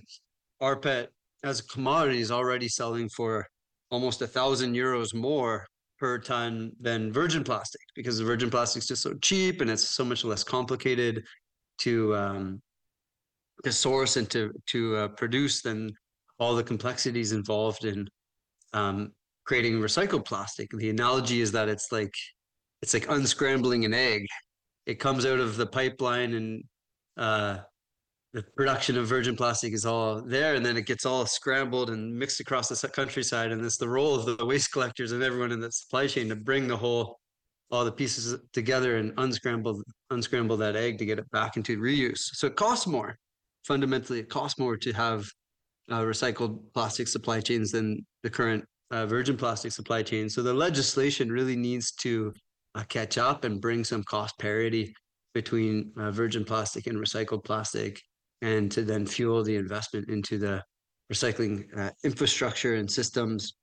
RPET 0.61 1.07
as 1.43 1.59
a 1.59 1.63
commodity 1.63 2.19
is 2.19 2.31
already 2.31 2.67
selling 2.67 3.07
for 3.09 3.47
almost 3.91 4.21
a 4.21 4.27
thousand 4.27 4.73
euros 4.73 5.13
more 5.13 5.67
per 5.99 6.17
ton 6.17 6.71
than 6.81 7.13
virgin 7.13 7.43
plastic 7.43 7.81
because 7.95 8.17
the 8.17 8.25
virgin 8.25 8.49
plastic 8.49 8.81
is 8.81 8.87
just 8.87 9.03
so 9.03 9.13
cheap 9.21 9.61
and 9.61 9.69
it's 9.69 9.87
so 9.87 10.03
much 10.03 10.23
less 10.23 10.43
complicated 10.43 11.23
to 11.77 12.15
um, 12.15 12.61
to 13.63 13.71
source 13.71 14.17
and 14.17 14.29
to 14.29 14.51
to 14.65 14.95
uh, 14.97 15.07
produce 15.09 15.61
than 15.61 15.91
all 16.39 16.55
the 16.55 16.63
complexities 16.63 17.31
involved 17.31 17.85
in 17.85 18.07
um, 18.73 19.11
creating 19.45 19.79
recycled 19.79 20.25
plastic. 20.25 20.69
The 20.71 20.89
analogy 20.89 21.41
is 21.41 21.51
that 21.53 21.69
it's 21.69 21.91
like 21.91 22.13
it's 22.81 22.93
like 22.93 23.07
unscrambling 23.07 23.85
an 23.85 23.93
egg. 23.93 24.25
It 24.85 24.99
comes 24.99 25.25
out 25.25 25.39
of 25.39 25.57
the 25.57 25.65
pipeline 25.65 26.33
and 26.33 26.63
uh, 27.17 27.57
the 28.33 28.43
production 28.57 28.97
of 28.97 29.07
virgin 29.07 29.35
plastic 29.35 29.73
is 29.73 29.85
all 29.85 30.21
there 30.21 30.55
and 30.55 30.65
then 30.65 30.75
it 30.75 30.85
gets 30.85 31.05
all 31.05 31.25
scrambled 31.25 31.89
and 31.89 32.13
mixed 32.13 32.41
across 32.41 32.67
the 32.67 32.87
countryside 32.89 33.51
and 33.51 33.63
it's 33.63 33.77
the 33.77 33.87
role 33.87 34.13
of 34.13 34.25
the 34.25 34.45
waste 34.51 34.73
collectors 34.73 35.13
and 35.13 35.23
everyone 35.23 35.53
in 35.53 35.61
the 35.61 35.71
supply 35.71 36.05
chain 36.05 36.27
to 36.27 36.35
bring 36.35 36.67
the 36.67 36.75
whole 36.75 37.17
all 37.71 37.85
the 37.85 37.91
pieces 37.91 38.37
together 38.51 38.97
and 38.97 39.13
unscramble 39.17 39.81
unscramble 40.11 40.57
that 40.57 40.75
egg 40.75 40.97
to 40.97 41.05
get 41.05 41.17
it 41.17 41.31
back 41.31 41.55
into 41.55 41.79
reuse 41.79 42.19
so 42.19 42.45
it 42.45 42.57
costs 42.57 42.85
more 42.85 43.17
fundamentally 43.63 44.19
it 44.19 44.29
costs 44.29 44.59
more 44.59 44.75
to 44.75 44.91
have 44.91 45.25
uh, 45.89 46.01
recycled 46.01 46.59
plastic 46.73 47.07
supply 47.07 47.39
chains 47.39 47.71
than 47.71 48.05
the 48.21 48.29
current 48.29 48.65
uh, 48.95 49.05
virgin 49.05 49.37
plastic 49.37 49.71
supply 49.71 50.01
chain 50.01 50.29
so 50.29 50.41
the 50.41 50.53
legislation 50.53 51.31
really 51.31 51.55
needs 51.55 51.91
to 51.91 52.33
uh, 52.75 52.83
catch 52.89 53.17
up 53.17 53.43
and 53.43 53.61
bring 53.61 53.83
some 53.83 54.03
cost 54.03 54.37
parity 54.39 54.93
between 55.33 55.91
uh, 55.97 56.11
virgin 56.11 56.43
plastic 56.43 56.87
and 56.87 56.97
recycled 56.97 57.43
plastic 57.43 58.01
and 58.41 58.71
to 58.71 58.83
then 58.83 59.05
fuel 59.05 59.43
the 59.43 59.55
investment 59.55 60.09
into 60.09 60.37
the 60.37 60.63
recycling 61.11 61.65
uh, 61.77 61.91
infrastructure 62.03 62.75
and 62.75 62.89
systems, 62.89 63.53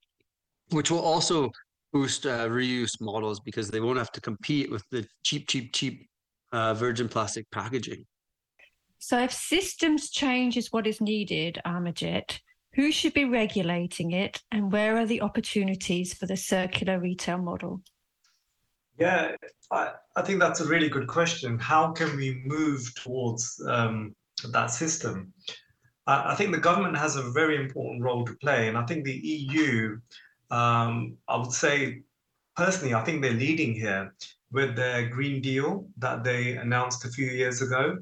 which 0.70 0.90
will 0.90 1.00
also 1.00 1.50
boost 1.92 2.26
uh, 2.26 2.48
reuse 2.48 3.00
models 3.00 3.40
because 3.40 3.70
they 3.70 3.80
won't 3.80 3.98
have 3.98 4.12
to 4.12 4.20
compete 4.20 4.70
with 4.70 4.84
the 4.90 5.06
cheap, 5.24 5.48
cheap, 5.48 5.72
cheap 5.72 6.08
uh, 6.52 6.74
virgin 6.74 7.08
plastic 7.08 7.50
packaging. 7.50 8.04
So, 8.98 9.18
if 9.18 9.32
systems 9.32 10.10
change 10.10 10.56
is 10.56 10.70
what 10.70 10.86
is 10.86 11.00
needed, 11.00 11.58
Amarjit, 11.66 12.38
who 12.74 12.90
should 12.90 13.14
be 13.14 13.24
regulating 13.24 14.12
it 14.12 14.40
and 14.50 14.72
where 14.72 14.96
are 14.96 15.06
the 15.06 15.20
opportunities 15.20 16.14
for 16.14 16.26
the 16.26 16.36
circular 16.36 16.98
retail 16.98 17.38
model? 17.38 17.82
Yeah, 18.98 19.36
I, 19.70 19.92
I 20.16 20.22
think 20.22 20.40
that's 20.40 20.60
a 20.60 20.66
really 20.66 20.88
good 20.88 21.06
question. 21.06 21.58
How 21.58 21.92
can 21.92 22.16
we 22.16 22.42
move 22.44 22.94
towards 22.94 23.60
um, 23.66 24.14
that 24.50 24.70
system. 24.70 25.32
I 26.06 26.34
think 26.34 26.52
the 26.52 26.60
government 26.60 26.96
has 26.96 27.16
a 27.16 27.30
very 27.30 27.56
important 27.56 28.02
role 28.02 28.24
to 28.24 28.34
play, 28.42 28.68
and 28.68 28.76
I 28.76 28.84
think 28.86 29.04
the 29.04 29.12
EU, 29.12 30.00
um, 30.50 31.16
I 31.28 31.36
would 31.36 31.52
say 31.52 32.02
personally, 32.56 32.94
I 32.94 33.04
think 33.04 33.22
they're 33.22 33.32
leading 33.32 33.74
here 33.74 34.12
with 34.50 34.74
their 34.74 35.08
Green 35.08 35.40
Deal 35.40 35.86
that 35.98 36.24
they 36.24 36.56
announced 36.56 37.04
a 37.04 37.08
few 37.08 37.26
years 37.26 37.62
ago. 37.62 37.98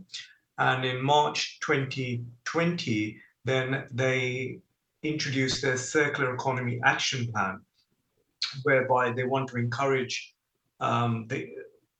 And 0.56 0.85
in 0.85 1.02
March 1.02 1.61
2020, 1.61 3.18
then 3.44 3.85
they 3.90 4.61
introduced 5.03 5.62
their 5.62 5.76
Circular 5.76 6.35
Economy 6.35 6.81
Action 6.85 7.31
Plan, 7.33 7.61
whereby 8.62 9.12
they 9.12 9.24
want 9.24 9.48
to 9.50 9.57
encourage 9.57 10.35
um, 10.81 11.26
the 11.29 11.48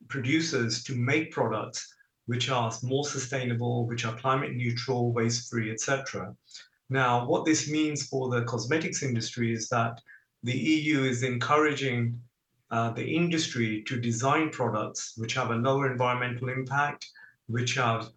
producers 0.09 0.83
to 0.85 0.95
make 0.95 1.33
products 1.33 1.95
which 2.27 2.51
are 2.51 2.73
more 2.83 3.05
sustainable, 3.05 3.87
which 3.87 4.05
are 4.05 4.17
climate 4.17 4.55
neutral, 4.55 5.13
waste 5.13 5.51
free, 5.51 5.71
etc. 5.71 6.35
Now, 6.89 7.27
what 7.27 7.45
this 7.45 7.71
means 7.71 8.07
for 8.07 8.29
the 8.29 8.45
cosmetics 8.45 9.03
industry 9.03 9.53
is 9.53 9.69
that 9.69 10.01
the 10.43 10.57
EU 10.57 11.03
is 11.03 11.23
encouraging 11.23 12.21
uh, 12.71 12.91
the 12.91 13.05
industry 13.05 13.83
to 13.87 14.01
design 14.01 14.51
products 14.51 15.15
which 15.17 15.35
have 15.35 15.51
a 15.51 15.57
lower 15.57 15.91
environmental 15.91 16.49
impact, 16.49 17.07
which 17.47 17.75
have 17.75 18.11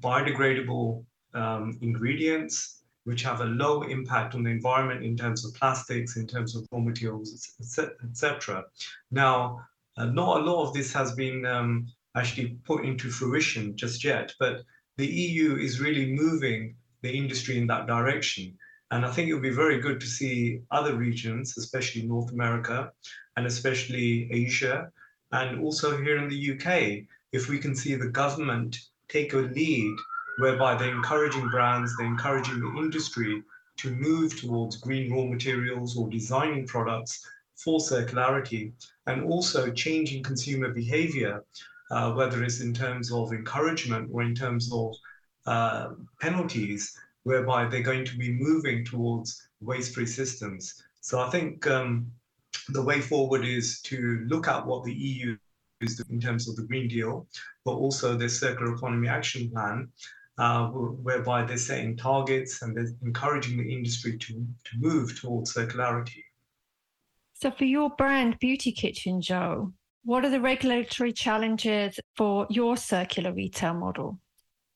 biodegradable 0.00 1.04
um, 1.38 1.78
ingredients, 1.80 2.82
which 3.04 3.22
have 3.22 3.40
a 3.40 3.46
low 3.46 3.82
impact 3.82 4.34
on 4.34 4.42
the 4.42 4.50
environment 4.50 5.04
in 5.04 5.16
terms 5.16 5.44
of 5.44 5.54
plastics, 5.54 6.16
in 6.16 6.26
terms 6.26 6.54
of 6.54 6.66
raw 6.72 6.80
materials, 6.80 7.54
etc. 8.04 8.64
Now, 9.10 9.66
uh, 9.96 10.06
not 10.06 10.40
a 10.40 10.44
lot 10.44 10.66
of 10.66 10.74
this 10.74 10.92
has 10.92 11.12
been 11.12 11.46
um, 11.46 11.86
actually 12.16 12.58
put 12.64 12.84
into 12.84 13.10
fruition 13.10 13.76
just 13.76 14.04
yet. 14.04 14.34
But 14.38 14.62
the 14.96 15.06
EU 15.06 15.56
is 15.56 15.80
really 15.80 16.12
moving 16.12 16.74
the 17.02 17.16
industry 17.16 17.58
in 17.58 17.66
that 17.68 17.86
direction. 17.86 18.56
And 18.90 19.04
I 19.04 19.10
think 19.10 19.28
it 19.28 19.34
would 19.34 19.42
be 19.42 19.50
very 19.50 19.80
good 19.80 20.00
to 20.00 20.06
see 20.06 20.60
other 20.70 20.94
regions, 20.96 21.56
especially 21.56 22.02
North 22.02 22.32
America 22.32 22.90
and 23.36 23.46
especially 23.46 24.28
Asia, 24.32 24.90
and 25.32 25.60
also 25.60 25.96
here 25.96 26.16
in 26.18 26.28
the 26.28 26.52
UK, 26.52 27.06
if 27.32 27.48
we 27.48 27.58
can 27.58 27.74
see 27.76 27.94
the 27.94 28.08
government 28.08 28.78
take 29.08 29.34
a 29.34 29.38
lead 29.38 29.96
whereby 30.38 30.74
they're 30.74 30.94
encouraging 30.94 31.48
brands, 31.48 31.96
they're 31.96 32.06
encouraging 32.06 32.60
the 32.60 32.80
industry 32.80 33.42
to 33.78 33.90
move 33.90 34.38
towards 34.40 34.76
green 34.76 35.12
raw 35.12 35.24
materials 35.24 35.96
or 35.96 36.08
designing 36.08 36.66
products 36.66 37.24
for 37.56 37.78
circularity 37.78 38.72
and 39.06 39.24
also 39.24 39.70
changing 39.70 40.22
consumer 40.22 40.72
behavior 40.72 41.44
uh, 41.90 42.12
whether 42.12 42.42
it's 42.42 42.60
in 42.60 42.74
terms 42.74 43.10
of 43.12 43.32
encouragement 43.32 44.10
or 44.12 44.22
in 44.22 44.34
terms 44.34 44.70
of 44.72 44.94
uh, 45.46 45.90
penalties, 46.20 46.96
whereby 47.22 47.66
they're 47.66 47.80
going 47.80 48.04
to 48.04 48.16
be 48.16 48.32
moving 48.32 48.84
towards 48.84 49.48
waste-free 49.60 50.06
systems. 50.06 50.82
So 51.00 51.20
I 51.20 51.30
think 51.30 51.66
um, 51.66 52.10
the 52.68 52.82
way 52.82 53.00
forward 53.00 53.44
is 53.44 53.80
to 53.82 54.24
look 54.28 54.48
at 54.48 54.66
what 54.66 54.84
the 54.84 54.92
EU 54.92 55.36
is 55.80 55.96
doing 55.96 56.16
in 56.16 56.20
terms 56.20 56.48
of 56.48 56.56
the 56.56 56.62
Green 56.62 56.88
Deal, 56.88 57.26
but 57.64 57.72
also 57.72 58.16
their 58.16 58.28
Circular 58.28 58.74
Economy 58.74 59.08
Action 59.08 59.50
Plan, 59.50 59.88
uh, 60.38 60.68
whereby 60.68 61.42
they're 61.42 61.56
setting 61.56 61.96
targets 61.96 62.62
and 62.62 62.76
they're 62.76 62.92
encouraging 63.02 63.58
the 63.58 63.72
industry 63.72 64.16
to, 64.16 64.34
to 64.34 64.78
move 64.78 65.20
towards 65.20 65.54
circularity. 65.54 66.22
So 67.34 67.50
for 67.50 67.64
your 67.64 67.90
brand 67.90 68.38
Beauty 68.38 68.72
Kitchen, 68.72 69.20
Jo, 69.20 69.72
what 70.04 70.24
are 70.24 70.30
the 70.30 70.40
regulatory 70.40 71.12
challenges 71.12 71.98
for 72.16 72.46
your 72.50 72.76
circular 72.76 73.32
retail 73.32 73.74
model? 73.74 74.18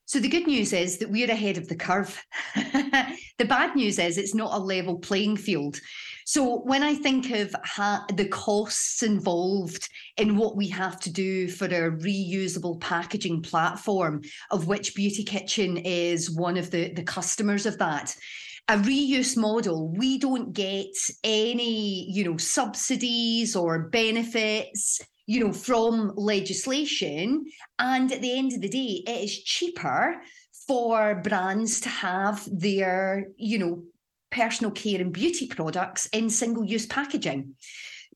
So 0.05 0.20
the 0.20 0.29
good 0.29 0.46
news 0.46 0.72
is 0.72 0.98
that 0.98 1.11
we're 1.11 1.31
ahead 1.31 1.57
of 1.57 1.68
the 1.68 1.77
curve. 1.77 2.22
the 2.55 3.44
bad 3.48 3.75
news 3.75 3.98
is 3.98 4.18
it's 4.18 4.35
not 4.35 4.53
a 4.53 4.59
level 4.59 4.98
playing 4.98 5.37
field. 5.37 5.81
So 6.24 6.61
when 6.61 6.82
I 6.82 6.94
think 6.94 7.30
of 7.30 7.54
ha- 7.64 8.04
the 8.14 8.28
costs 8.28 9.02
involved 9.02 9.88
in 10.16 10.37
what 10.37 10.56
we 10.56 10.68
have 10.68 11.00
to 11.00 11.11
do 11.11 11.48
for 11.48 11.66
a 11.66 11.90
reusable 11.90 12.80
packaging 12.80 13.42
platform, 13.42 14.22
of 14.50 14.66
which 14.66 14.94
Beauty 14.94 15.24
Kitchen 15.24 15.76
is 15.78 16.30
one 16.30 16.56
of 16.56 16.70
the, 16.70 16.92
the 16.92 17.02
customers 17.02 17.66
of 17.66 17.78
that, 17.78 18.16
a 18.68 18.76
reuse 18.76 19.37
model, 19.37 19.88
we 19.88 20.18
don't 20.18 20.52
get 20.52 20.94
any, 21.24 22.11
you 22.11 22.24
know, 22.24 22.37
subsidies 22.37 23.56
or 23.56 23.88
benefits 23.88 25.00
you 25.26 25.40
know, 25.40 25.52
from 25.52 26.12
legislation. 26.16 27.44
And 27.78 28.11
at 28.12 28.20
the 28.20 28.37
end 28.37 28.52
of 28.52 28.61
the 28.61 28.68
day, 28.68 29.02
it 29.06 29.24
is 29.24 29.42
cheaper 29.44 30.20
for 30.66 31.16
brands 31.16 31.80
to 31.80 31.88
have 31.88 32.46
their, 32.50 33.28
you 33.37 33.58
know, 33.58 33.82
personal 34.32 34.72
care 34.72 35.00
and 35.00 35.12
beauty 35.12 35.46
products 35.46 36.06
in 36.06 36.28
single 36.28 36.64
use 36.64 36.86
packaging. 36.86 37.54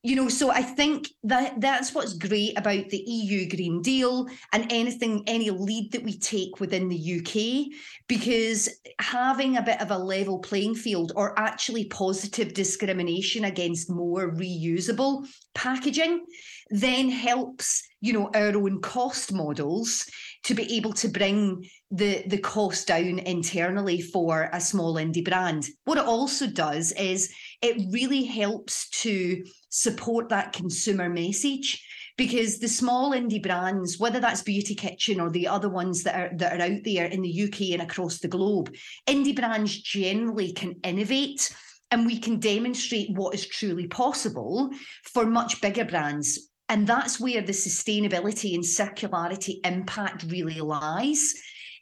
You 0.03 0.15
know 0.15 0.29
so 0.29 0.51
i 0.51 0.61
think 0.61 1.09
that 1.23 1.59
that's 1.59 1.93
what's 1.93 2.13
great 2.13 2.57
about 2.57 2.87
the 2.89 3.03
eu 3.05 3.49
green 3.49 3.81
deal 3.81 4.27
and 4.53 4.71
anything 4.71 5.23
any 5.25 5.49
lead 5.49 5.91
that 5.91 6.03
we 6.03 6.19
take 6.19 6.59
within 6.59 6.87
the 6.87 7.17
uk 7.17 7.73
because 8.07 8.69
having 9.01 9.57
a 9.57 9.63
bit 9.63 9.81
of 9.81 9.89
a 9.89 9.97
level 9.97 10.37
playing 10.37 10.75
field 10.75 11.13
or 11.15 11.37
actually 11.37 11.85
positive 11.85 12.53
discrimination 12.53 13.45
against 13.45 13.89
more 13.89 14.31
reusable 14.31 15.27
packaging 15.55 16.23
then 16.69 17.09
helps 17.09 17.83
you 17.99 18.13
know 18.13 18.29
our 18.35 18.55
own 18.55 18.79
cost 18.81 19.33
models 19.33 20.05
to 20.47 20.53
be 20.53 20.77
able 20.77 20.93
to 20.93 21.09
bring 21.09 21.69
the 21.91 22.23
the 22.27 22.37
cost 22.37 22.87
down 22.87 23.19
internally 23.19 24.01
for 24.01 24.49
a 24.53 24.61
small 24.61 24.95
indie 24.95 25.23
brand 25.23 25.67
what 25.83 25.97
it 25.97 26.05
also 26.05 26.47
does 26.47 26.93
is 26.93 27.33
it 27.61 27.91
really 27.91 28.23
helps 28.23 28.89
to 28.89 29.43
support 29.69 30.29
that 30.29 30.53
consumer 30.53 31.09
message 31.09 31.83
because 32.17 32.59
the 32.59 32.67
small 32.67 33.11
indie 33.11 33.43
brands 33.43 33.99
whether 33.99 34.21
that's 34.21 34.41
beauty 34.41 34.73
kitchen 34.73 35.19
or 35.19 35.29
the 35.29 35.47
other 35.47 35.69
ones 35.69 36.03
that 36.03 36.15
are 36.15 36.37
that 36.37 36.59
are 36.59 36.63
out 36.63 36.79
there 36.85 37.07
in 37.07 37.21
the 37.21 37.43
UK 37.43 37.73
and 37.73 37.81
across 37.81 38.19
the 38.19 38.27
globe 38.29 38.73
indie 39.05 39.35
brands 39.35 39.81
generally 39.81 40.53
can 40.53 40.75
innovate 40.83 41.53
and 41.91 42.05
we 42.05 42.19
can 42.19 42.39
demonstrate 42.39 43.09
what 43.11 43.33
is 43.33 43.47
truly 43.47 43.87
possible 43.87 44.69
for 45.03 45.25
much 45.25 45.61
bigger 45.61 45.85
brands. 45.85 46.49
And 46.69 46.85
that's 46.85 47.19
where 47.19 47.41
the 47.41 47.53
sustainability 47.53 48.53
and 48.53 48.63
circularity 48.63 49.65
impact 49.65 50.25
really 50.27 50.59
lies. 50.59 51.33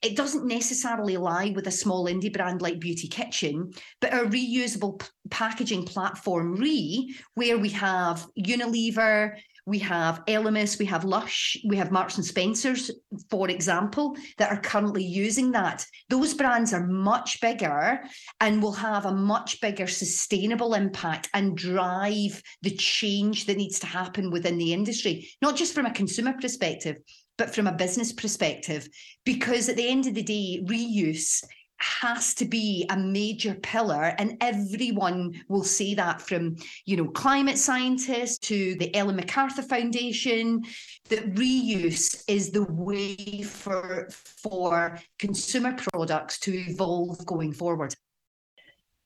It 0.01 0.15
doesn't 0.15 0.45
necessarily 0.45 1.17
lie 1.17 1.51
with 1.55 1.65
a 1.67 1.71
small 1.71 2.05
indie 2.05 2.31
brand 2.31 2.61
like 2.61 2.79
Beauty 2.79 3.07
Kitchen, 3.07 3.71
but 4.01 4.13
a 4.13 4.17
reusable 4.17 4.99
p- 4.99 5.07
packaging 5.31 5.85
platform, 5.85 6.55
Re, 6.55 7.15
where 7.33 7.57
we 7.57 7.69
have 7.69 8.27
Unilever, 8.37 9.37
we 9.65 9.79
have 9.79 10.23
Elemis, 10.25 10.77
we 10.77 10.85
have 10.85 11.03
Lush, 11.03 11.57
we 11.65 11.75
have 11.77 11.91
Marks 11.91 12.17
and 12.17 12.25
Spencers, 12.25 12.91
for 13.31 13.49
example, 13.49 14.15
that 14.37 14.51
are 14.51 14.61
currently 14.61 15.03
using 15.03 15.51
that. 15.51 15.85
Those 16.09 16.35
brands 16.35 16.71
are 16.73 16.85
much 16.85 17.41
bigger 17.41 18.01
and 18.39 18.61
will 18.61 18.73
have 18.73 19.05
a 19.05 19.11
much 19.11 19.59
bigger 19.61 19.87
sustainable 19.87 20.75
impact 20.75 21.29
and 21.33 21.57
drive 21.57 22.41
the 22.61 22.75
change 22.75 23.47
that 23.47 23.57
needs 23.57 23.79
to 23.79 23.87
happen 23.87 24.29
within 24.29 24.57
the 24.57 24.71
industry, 24.71 25.29
not 25.41 25.55
just 25.55 25.73
from 25.73 25.87
a 25.87 25.93
consumer 25.93 26.33
perspective, 26.39 26.97
but 27.37 27.53
from 27.53 27.65
a 27.65 27.73
business 27.73 28.13
perspective. 28.13 28.87
Because 29.25 29.67
at 29.67 29.77
the 29.77 29.87
end 29.87 30.05
of 30.05 30.13
the 30.13 30.23
day, 30.23 30.61
reuse 30.65 31.43
has 31.85 32.33
to 32.33 32.45
be 32.45 32.85
a 32.89 32.97
major 32.97 33.53
pillar 33.55 34.15
and 34.17 34.37
everyone 34.41 35.39
will 35.47 35.63
say 35.63 35.93
that 35.93 36.19
from 36.19 36.55
you 36.85 36.97
know 36.97 37.07
climate 37.09 37.57
scientists 37.57 38.39
to 38.39 38.75
the 38.75 38.93
ellen 38.95 39.15
macarthur 39.15 39.61
foundation 39.61 40.63
that 41.09 41.35
reuse 41.35 42.23
is 42.27 42.49
the 42.49 42.63
way 42.63 43.15
for 43.43 44.07
for 44.09 44.99
consumer 45.19 45.75
products 45.91 46.39
to 46.39 46.51
evolve 46.53 47.23
going 47.25 47.53
forward. 47.53 47.93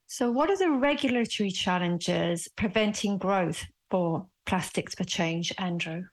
So 0.07 0.31
what 0.31 0.49
are 0.49 0.57
the 0.57 0.71
regulatory 0.71 1.51
challenges 1.51 2.47
preventing 2.55 3.17
growth 3.17 3.65
for 3.91 4.25
plastics 4.45 4.95
for 4.95 5.03
change 5.03 5.53
andrew? 5.57 6.03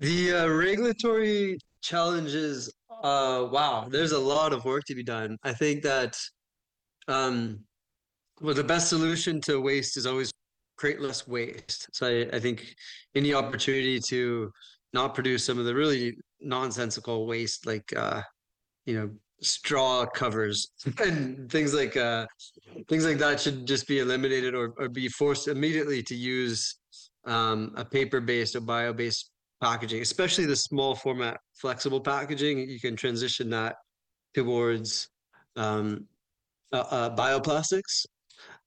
The 0.00 0.32
uh, 0.34 0.48
regulatory 0.48 1.58
challenges 1.80 2.70
uh, 3.02 3.48
wow, 3.50 3.86
there's 3.88 4.12
a 4.12 4.18
lot 4.18 4.52
of 4.52 4.64
work 4.64 4.84
to 4.84 4.94
be 4.94 5.02
done. 5.02 5.36
I 5.44 5.52
think 5.52 5.82
that, 5.82 6.16
um, 7.06 7.60
well, 8.40 8.54
the 8.54 8.64
best 8.64 8.88
solution 8.88 9.40
to 9.42 9.60
waste 9.60 9.96
is 9.96 10.06
always 10.06 10.30
create 10.76 11.00
less 11.00 11.26
waste. 11.26 11.88
So 11.92 12.06
I, 12.06 12.36
I 12.36 12.40
think 12.40 12.74
any 13.14 13.34
opportunity 13.34 14.00
to 14.08 14.50
not 14.92 15.14
produce 15.14 15.44
some 15.44 15.58
of 15.58 15.64
the 15.64 15.74
really 15.74 16.16
nonsensical 16.40 17.26
waste, 17.26 17.66
like, 17.66 17.92
uh, 17.96 18.22
you 18.86 18.94
know, 18.94 19.10
straw 19.40 20.04
covers 20.06 20.68
and 20.98 21.50
things 21.50 21.72
like 21.72 21.96
uh, 21.96 22.26
things 22.88 23.04
like 23.04 23.18
that 23.18 23.40
should 23.40 23.66
just 23.66 23.86
be 23.86 24.00
eliminated 24.00 24.54
or, 24.54 24.74
or 24.78 24.88
be 24.88 25.08
forced 25.08 25.46
immediately 25.46 26.02
to 26.02 26.14
use 26.14 26.76
um, 27.24 27.72
a 27.76 27.84
paper-based 27.84 28.56
or 28.56 28.60
bio-based 28.60 29.30
packaging, 29.60 30.02
especially 30.02 30.46
the 30.46 30.56
small 30.56 30.94
format 30.94 31.38
flexible 31.54 32.00
packaging. 32.00 32.58
You 32.68 32.80
can 32.80 32.96
transition 32.96 33.50
that 33.50 33.76
towards 34.34 35.08
um, 35.56 36.06
uh, 36.72 36.84
uh, 36.90 37.16
bioplastics 37.16 38.06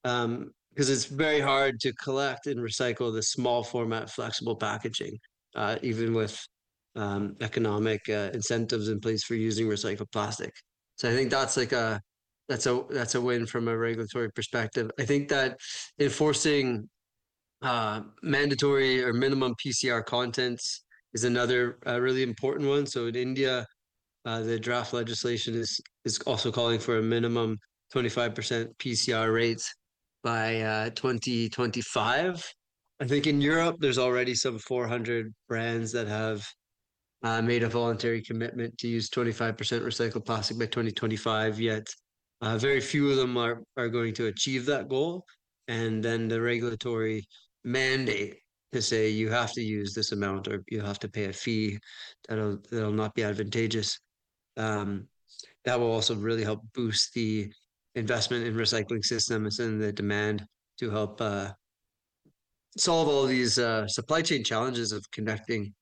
because 0.03 0.25
um, 0.25 0.51
it's 0.75 1.05
very 1.05 1.39
hard 1.39 1.79
to 1.81 1.93
collect 1.93 2.47
and 2.47 2.59
recycle 2.59 3.13
the 3.13 3.21
small 3.21 3.63
format 3.63 4.09
flexible 4.09 4.55
packaging, 4.55 5.17
uh, 5.55 5.77
even 5.81 6.13
with 6.13 6.39
um, 6.95 7.35
economic 7.41 8.01
uh, 8.09 8.29
incentives 8.33 8.89
in 8.89 8.99
place 8.99 9.23
for 9.23 9.35
using 9.35 9.67
recycled 9.67 10.11
plastic. 10.11 10.51
So 10.95 11.09
I 11.09 11.13
think 11.13 11.31
that's 11.31 11.57
like 11.57 11.71
a 11.71 12.01
that's 12.49 12.65
a 12.65 12.83
that's 12.89 13.15
a 13.15 13.21
win 13.21 13.45
from 13.45 13.67
a 13.67 13.77
regulatory 13.77 14.29
perspective. 14.31 14.91
I 14.99 15.05
think 15.05 15.29
that 15.29 15.57
enforcing 15.99 16.89
uh, 17.61 18.01
mandatory 18.23 19.03
or 19.03 19.13
minimum 19.13 19.55
PCR 19.63 20.03
contents 20.05 20.83
is 21.13 21.23
another 21.23 21.77
uh, 21.87 21.99
really 21.99 22.23
important 22.23 22.67
one. 22.67 22.85
So 22.85 23.07
in 23.07 23.15
India, 23.15 23.65
uh, 24.25 24.41
the 24.41 24.59
draft 24.59 24.93
legislation 24.93 25.55
is 25.55 25.79
is 26.05 26.19
also 26.19 26.51
calling 26.51 26.79
for 26.79 26.97
a 26.97 27.01
minimum 27.01 27.57
25% 27.93 28.67
PCR 28.77 29.33
rate 29.33 29.61
by 30.23 30.61
uh, 30.61 30.89
2025. 30.91 32.53
I 32.99 33.05
think 33.05 33.27
in 33.27 33.41
Europe, 33.41 33.77
there's 33.79 33.97
already 33.97 34.35
some 34.35 34.59
400 34.59 35.33
brands 35.47 35.91
that 35.91 36.07
have 36.07 36.47
uh, 37.23 37.41
made 37.41 37.63
a 37.63 37.69
voluntary 37.69 38.21
commitment 38.21 38.77
to 38.77 38.87
use 38.87 39.09
25% 39.09 39.55
recycled 39.55 40.25
plastic 40.25 40.57
by 40.57 40.65
2025. 40.65 41.59
Yet, 41.59 41.87
uh, 42.41 42.57
very 42.57 42.81
few 42.81 43.09
of 43.09 43.17
them 43.17 43.37
are 43.37 43.63
are 43.77 43.89
going 43.89 44.13
to 44.15 44.27
achieve 44.27 44.65
that 44.67 44.87
goal. 44.87 45.25
And 45.67 46.03
then 46.03 46.27
the 46.27 46.41
regulatory 46.41 47.25
mandate 47.63 48.37
to 48.71 48.81
say 48.81 49.09
you 49.09 49.29
have 49.29 49.51
to 49.53 49.61
use 49.61 49.93
this 49.93 50.11
amount 50.11 50.47
or 50.47 50.63
you 50.69 50.81
have 50.81 50.99
to 50.99 51.09
pay 51.09 51.25
a 51.25 51.33
fee 51.33 51.77
that'll 52.27 52.57
that'll 52.71 52.91
not 52.91 53.13
be 53.13 53.23
advantageous. 53.23 53.99
Um, 54.57 55.07
that 55.65 55.79
will 55.79 55.91
also 55.91 56.15
really 56.15 56.43
help 56.43 56.61
boost 56.73 57.13
the 57.13 57.51
investment 57.95 58.45
in 58.45 58.55
recycling 58.55 59.03
systems 59.03 59.59
and 59.59 59.81
the 59.81 59.91
demand 59.91 60.45
to 60.79 60.89
help 60.89 61.21
uh, 61.21 61.51
solve 62.77 63.07
all 63.07 63.25
these 63.25 63.59
uh, 63.59 63.87
supply 63.87 64.21
chain 64.21 64.43
challenges 64.43 64.91
of 64.91 65.05
connecting 65.11 65.73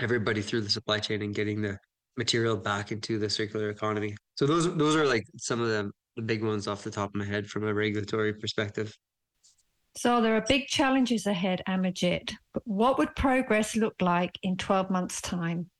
everybody 0.00 0.42
through 0.42 0.60
the 0.60 0.70
supply 0.70 0.98
chain 0.98 1.22
and 1.22 1.34
getting 1.34 1.62
the 1.62 1.78
material 2.16 2.56
back 2.56 2.92
into 2.92 3.18
the 3.18 3.28
circular 3.28 3.70
economy. 3.70 4.14
So 4.36 4.46
those 4.46 4.72
those 4.76 4.96
are 4.96 5.06
like 5.06 5.24
some 5.38 5.60
of 5.60 5.68
the, 5.68 5.90
the 6.16 6.22
big 6.22 6.44
ones 6.44 6.68
off 6.68 6.84
the 6.84 6.90
top 6.90 7.10
of 7.10 7.14
my 7.16 7.24
head 7.24 7.46
from 7.46 7.66
a 7.66 7.74
regulatory 7.74 8.34
perspective. 8.34 8.94
So 9.96 10.20
there 10.20 10.36
are 10.36 10.44
big 10.48 10.66
challenges 10.66 11.26
ahead, 11.26 11.62
Amarjit. 11.68 12.32
But 12.52 12.62
what 12.66 12.98
would 12.98 13.14
progress 13.14 13.76
look 13.76 13.94
like 14.00 14.38
in 14.42 14.56
12 14.56 14.90
months' 14.90 15.20
time? 15.20 15.70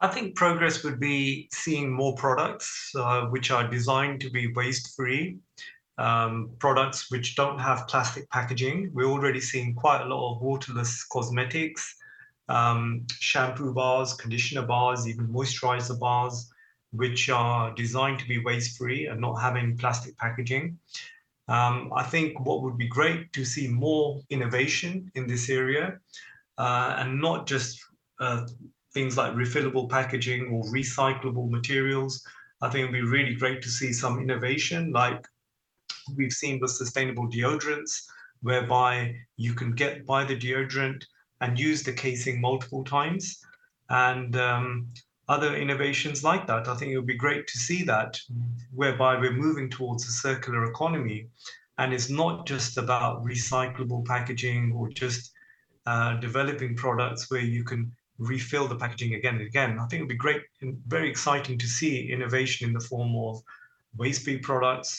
I 0.00 0.08
think 0.08 0.34
progress 0.34 0.82
would 0.82 0.98
be 0.98 1.48
seeing 1.52 1.92
more 1.92 2.14
products 2.16 2.90
uh, 2.96 3.26
which 3.26 3.50
are 3.50 3.68
designed 3.68 4.20
to 4.22 4.30
be 4.30 4.52
waste 4.54 4.96
free, 4.96 5.38
um, 5.98 6.50
products 6.58 7.10
which 7.10 7.36
don't 7.36 7.58
have 7.58 7.86
plastic 7.86 8.28
packaging. 8.30 8.90
We're 8.94 9.10
already 9.10 9.40
seeing 9.40 9.74
quite 9.74 10.00
a 10.00 10.06
lot 10.06 10.34
of 10.34 10.42
waterless 10.42 11.04
cosmetics, 11.04 11.94
um, 12.48 13.06
shampoo 13.12 13.74
bars, 13.74 14.14
conditioner 14.14 14.62
bars, 14.62 15.06
even 15.06 15.28
moisturizer 15.28 15.98
bars, 16.00 16.50
which 16.92 17.28
are 17.28 17.72
designed 17.74 18.18
to 18.20 18.26
be 18.26 18.42
waste 18.42 18.78
free 18.78 19.06
and 19.06 19.20
not 19.20 19.34
having 19.34 19.76
plastic 19.76 20.16
packaging. 20.16 20.78
Um, 21.50 21.92
I 21.94 22.04
think 22.04 22.38
what 22.46 22.62
would 22.62 22.78
be 22.78 22.86
great 22.86 23.32
to 23.32 23.44
see 23.44 23.66
more 23.66 24.20
innovation 24.30 25.10
in 25.16 25.26
this 25.26 25.50
area 25.50 25.98
uh, 26.58 26.94
and 26.98 27.20
not 27.20 27.46
just 27.46 27.80
uh, 28.20 28.46
things 28.94 29.16
like 29.16 29.32
refillable 29.32 29.90
packaging 29.90 30.48
or 30.52 30.62
recyclable 30.72 31.50
materials. 31.50 32.24
I 32.62 32.68
think 32.68 32.82
it 32.82 32.84
would 32.86 32.92
be 32.92 33.02
really 33.02 33.34
great 33.34 33.62
to 33.62 33.68
see 33.68 33.92
some 33.92 34.20
innovation 34.20 34.92
like 34.92 35.26
we've 36.16 36.32
seen 36.32 36.60
with 36.60 36.70
sustainable 36.70 37.28
deodorants, 37.28 38.06
whereby 38.42 39.16
you 39.36 39.52
can 39.52 39.72
get 39.72 40.06
buy 40.06 40.24
the 40.24 40.36
deodorant 40.36 41.02
and 41.40 41.58
use 41.58 41.82
the 41.82 41.92
casing 41.92 42.40
multiple 42.40 42.84
times. 42.84 43.40
And 43.88 44.36
um, 44.36 44.88
other 45.34 45.52
innovations 45.64 46.18
like 46.30 46.44
that. 46.48 46.66
I 46.72 46.74
think 46.76 46.88
it 46.90 46.98
would 46.98 47.14
be 47.16 47.26
great 47.26 47.44
to 47.46 47.56
see 47.66 47.80
that, 47.84 48.10
whereby 48.80 49.12
we're 49.16 49.42
moving 49.46 49.68
towards 49.70 50.02
a 50.08 50.12
circular 50.26 50.62
economy. 50.72 51.20
And 51.78 51.94
it's 51.94 52.10
not 52.10 52.46
just 52.52 52.72
about 52.84 53.24
recyclable 53.24 54.04
packaging 54.04 54.62
or 54.76 54.84
just 55.04 55.22
uh, 55.86 56.12
developing 56.28 56.72
products 56.84 57.30
where 57.30 57.46
you 57.56 57.62
can 57.70 57.80
refill 58.18 58.66
the 58.68 58.80
packaging 58.84 59.14
again 59.14 59.36
and 59.36 59.46
again. 59.52 59.72
I 59.78 59.86
think 59.86 60.00
it 60.00 60.04
would 60.04 60.18
be 60.18 60.26
great 60.26 60.42
and 60.62 60.76
very 60.96 61.08
exciting 61.08 61.56
to 61.58 61.68
see 61.78 62.12
innovation 62.16 62.68
in 62.68 62.74
the 62.74 62.86
form 62.90 63.12
of 63.16 63.40
waste-free 63.96 64.40
products, 64.50 64.90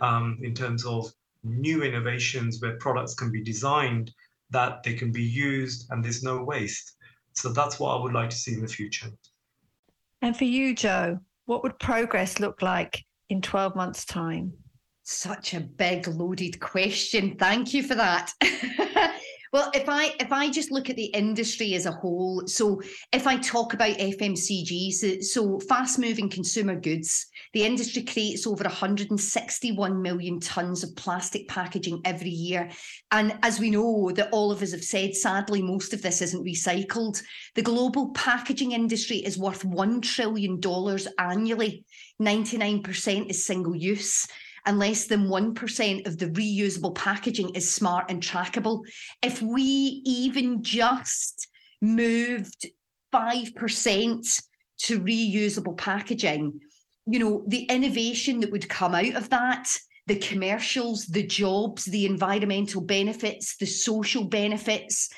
um, 0.00 0.38
in 0.42 0.52
terms 0.62 0.84
of 0.84 1.12
new 1.44 1.82
innovations 1.88 2.60
where 2.60 2.76
products 2.86 3.14
can 3.14 3.30
be 3.30 3.42
designed 3.52 4.10
that 4.50 4.82
they 4.84 4.94
can 4.94 5.10
be 5.12 5.22
used 5.22 5.78
and 5.90 6.02
there's 6.02 6.22
no 6.22 6.36
waste. 6.42 6.86
So 7.40 7.52
that's 7.52 7.78
what 7.78 7.90
I 7.94 8.02
would 8.02 8.14
like 8.20 8.30
to 8.30 8.36
see 8.44 8.54
in 8.54 8.62
the 8.62 8.74
future. 8.80 9.08
And 10.26 10.36
for 10.36 10.42
you, 10.42 10.74
Jo, 10.74 11.20
what 11.44 11.62
would 11.62 11.78
progress 11.78 12.40
look 12.40 12.60
like 12.60 13.04
in 13.28 13.40
12 13.40 13.76
months' 13.76 14.04
time? 14.04 14.52
Such 15.04 15.54
a 15.54 15.60
big, 15.60 16.08
loaded 16.08 16.58
question. 16.58 17.36
Thank 17.36 17.72
you 17.72 17.84
for 17.84 17.94
that. 17.94 18.32
Well, 19.52 19.70
if 19.74 19.88
I 19.88 20.14
if 20.20 20.32
I 20.32 20.50
just 20.50 20.70
look 20.70 20.90
at 20.90 20.96
the 20.96 21.06
industry 21.06 21.74
as 21.74 21.86
a 21.86 21.92
whole, 21.92 22.42
so 22.46 22.80
if 23.12 23.26
I 23.26 23.36
talk 23.38 23.74
about 23.74 23.96
FMCG, 23.96 24.92
so, 24.92 25.20
so 25.20 25.60
fast 25.60 25.98
moving 25.98 26.28
consumer 26.28 26.74
goods, 26.74 27.26
the 27.52 27.64
industry 27.64 28.02
creates 28.02 28.46
over 28.46 28.64
161 28.64 30.02
million 30.02 30.40
tons 30.40 30.82
of 30.82 30.96
plastic 30.96 31.46
packaging 31.48 32.00
every 32.04 32.30
year, 32.30 32.70
and 33.12 33.38
as 33.42 33.60
we 33.60 33.70
know, 33.70 34.10
that 34.14 34.30
all 34.32 34.50
of 34.50 34.62
us 34.62 34.72
have 34.72 34.84
said, 34.84 35.14
sadly, 35.14 35.62
most 35.62 35.92
of 35.92 36.02
this 36.02 36.22
isn't 36.22 36.44
recycled. 36.44 37.22
The 37.54 37.62
global 37.62 38.10
packaging 38.10 38.72
industry 38.72 39.18
is 39.18 39.38
worth 39.38 39.64
one 39.64 40.00
trillion 40.00 40.60
dollars 40.60 41.06
annually. 41.18 41.84
99% 42.20 43.30
is 43.30 43.44
single 43.44 43.76
use 43.76 44.26
and 44.66 44.78
less 44.78 45.06
than 45.06 45.28
1% 45.28 46.06
of 46.06 46.18
the 46.18 46.26
reusable 46.26 46.94
packaging 46.94 47.54
is 47.54 47.72
smart 47.72 48.10
and 48.10 48.22
trackable. 48.22 48.82
If 49.22 49.40
we 49.40 50.02
even 50.04 50.62
just 50.62 51.48
moved 51.80 52.66
5% 53.14 54.42
to 54.78 55.00
reusable 55.00 55.76
packaging, 55.78 56.60
you 57.06 57.18
know, 57.20 57.44
the 57.46 57.62
innovation 57.64 58.40
that 58.40 58.50
would 58.50 58.68
come 58.68 58.94
out 58.94 59.14
of 59.14 59.30
that, 59.30 59.68
the 60.08 60.16
commercials, 60.16 61.06
the 61.06 61.26
jobs, 61.26 61.84
the 61.84 62.06
environmental 62.06 62.80
benefits, 62.80 63.56
the 63.56 63.66
social 63.66 64.24
benefits, 64.24 65.08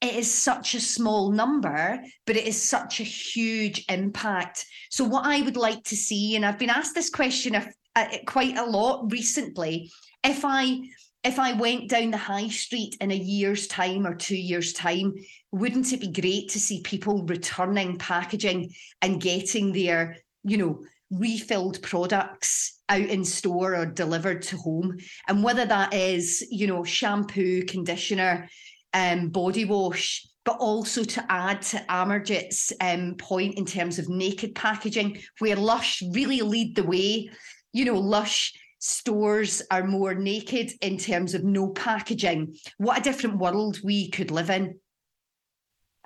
it 0.00 0.14
is 0.14 0.32
such 0.32 0.74
a 0.74 0.80
small 0.80 1.32
number, 1.32 1.98
but 2.26 2.36
it 2.36 2.46
is 2.46 2.60
such 2.60 3.00
a 3.00 3.04
huge 3.04 3.84
impact. 3.88 4.66
So, 4.90 5.04
what 5.04 5.24
I 5.24 5.40
would 5.40 5.56
like 5.56 5.82
to 5.84 5.96
see, 5.96 6.36
and 6.36 6.44
I've 6.44 6.58
been 6.58 6.68
asked 6.68 6.94
this 6.94 7.08
question 7.08 7.54
a, 7.54 7.66
quite 8.26 8.56
a 8.56 8.64
lot 8.64 9.10
recently. 9.10 9.90
If 10.22 10.44
I 10.44 10.80
if 11.24 11.38
I 11.38 11.54
went 11.54 11.88
down 11.88 12.10
the 12.10 12.18
high 12.18 12.48
street 12.48 12.96
in 13.00 13.10
a 13.10 13.16
year's 13.16 13.66
time 13.66 14.06
or 14.06 14.14
two 14.14 14.36
years' 14.36 14.74
time, 14.74 15.14
wouldn't 15.52 15.92
it 15.92 16.00
be 16.00 16.12
great 16.12 16.50
to 16.50 16.60
see 16.60 16.82
people 16.82 17.24
returning 17.24 17.96
packaging 17.96 18.74
and 19.00 19.22
getting 19.22 19.72
their, 19.72 20.18
you 20.42 20.58
know, 20.58 20.84
refilled 21.10 21.80
products 21.80 22.82
out 22.90 23.00
in 23.00 23.24
store 23.24 23.74
or 23.74 23.86
delivered 23.86 24.42
to 24.42 24.58
home? 24.58 24.98
And 25.26 25.42
whether 25.42 25.64
that 25.64 25.94
is, 25.94 26.46
you 26.50 26.66
know, 26.66 26.84
shampoo, 26.84 27.64
conditioner, 27.64 28.46
um, 28.92 29.30
body 29.30 29.64
wash, 29.64 30.28
but 30.44 30.58
also 30.58 31.04
to 31.04 31.24
add 31.32 31.62
to 31.62 31.78
Amarjit's 31.88 32.70
um, 32.82 33.14
point 33.14 33.56
in 33.56 33.64
terms 33.64 33.98
of 33.98 34.10
naked 34.10 34.54
packaging, 34.54 35.22
where 35.38 35.56
Lush 35.56 36.02
really 36.12 36.42
lead 36.42 36.76
the 36.76 36.84
way 36.84 37.30
you 37.74 37.84
know, 37.84 37.98
Lush 37.98 38.54
stores 38.78 39.60
are 39.70 39.84
more 39.84 40.14
naked 40.14 40.72
in 40.80 40.96
terms 40.96 41.34
of 41.34 41.42
no 41.44 41.68
packaging. 41.70 42.56
What 42.78 42.98
a 42.98 43.02
different 43.02 43.38
world 43.38 43.80
we 43.82 44.08
could 44.10 44.30
live 44.30 44.48
in. 44.48 44.78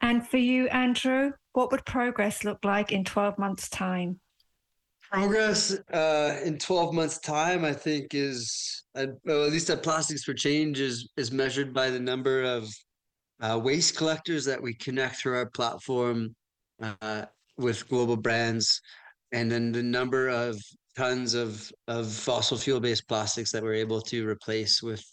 And 0.01 0.27
for 0.27 0.39
you, 0.39 0.69
Andrew, 0.69 1.33
what 1.53 1.71
would 1.71 1.85
progress 1.85 2.43
look 2.43 2.65
like 2.65 2.91
in 2.91 3.05
12 3.05 3.39
months' 3.39 3.69
time? 3.69 4.19
Progress 5.11 5.77
uh, 5.93 6.41
in 6.45 6.59
12 6.59 6.95
months' 6.95 7.19
time, 7.19 7.65
I 7.65 7.73
think, 7.73 8.15
is 8.15 8.85
uh, 8.95 9.07
well, 9.25 9.45
at 9.45 9.53
least 9.53 9.71
at 9.71 9.83
Plastics 9.83 10.25
for 10.25 10.35
Change 10.35 10.81
is, 10.81 11.11
is 11.17 11.33
measured 11.33 11.75
by 11.75 11.91
the 11.91 12.01
number 12.01 12.43
of 12.43 12.69
uh, 13.41 13.59
waste 13.63 13.97
collectors 13.97 14.45
that 14.45 14.61
we 14.61 14.75
connect 14.75 15.17
through 15.17 15.37
our 15.37 15.51
platform 15.51 16.35
uh, 16.81 17.25
with 17.57 17.89
global 17.89 18.17
brands, 18.17 18.81
and 19.33 19.51
then 19.51 19.73
the 19.73 19.83
number 19.83 20.29
of 20.29 20.61
tons 20.99 21.35
of 21.35 21.51
of 21.87 22.05
fossil 22.29 22.59
fuel 22.65 22.81
based 22.81 23.07
plastics 23.09 23.51
that 23.53 23.63
we're 23.63 23.83
able 23.87 24.01
to 24.01 24.19
replace 24.35 24.83
with 24.83 25.05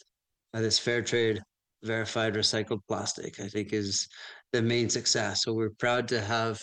uh, 0.54 0.62
this 0.62 0.80
fair 0.86 1.02
trade 1.02 1.38
verified 1.84 2.34
recycled 2.34 2.84
plastic 2.90 3.34
i 3.40 3.48
think 3.48 3.68
is 3.74 4.08
the 4.56 4.62
main 4.62 4.90
success. 4.90 5.44
So 5.44 5.54
we're 5.54 5.72
proud 5.72 6.08
to 6.10 6.22
have 6.22 6.62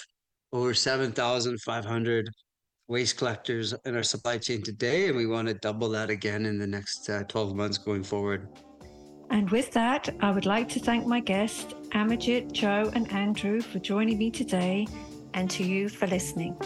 over 0.53 0.73
7500 0.73 2.31
waste 2.89 3.19
collectors 3.19 3.75
in 3.85 3.95
our 3.95 4.03
supply 4.03 4.39
chain 4.39 4.63
today 4.63 5.09
and 5.09 5.17
we 5.17 5.27
want 5.27 5.49
to 5.49 5.55
double 5.55 5.89
that 5.91 6.09
again 6.09 6.47
in 6.47 6.59
the 6.59 6.67
next 6.67 7.09
uh, 7.11 7.23
12 7.25 7.55
months 7.55 7.79
going 7.79 8.03
forward. 8.03 8.49
And 9.31 9.51
with 9.51 9.71
that 9.73 10.09
i 10.21 10.31
would 10.31 10.47
like 10.47 10.69
to 10.71 10.81
thank 10.81 11.07
my 11.07 11.21
guests 11.21 11.75
Amarjit, 11.93 12.53
Jo 12.53 12.91
and 12.95 13.11
andrew 13.13 13.61
for 13.61 13.79
joining 13.79 14.19
me 14.19 14.31
today 14.31 14.87
and 15.35 15.51
to 15.51 15.63
you 15.65 15.89
for 15.89 16.07
listening 16.07 16.57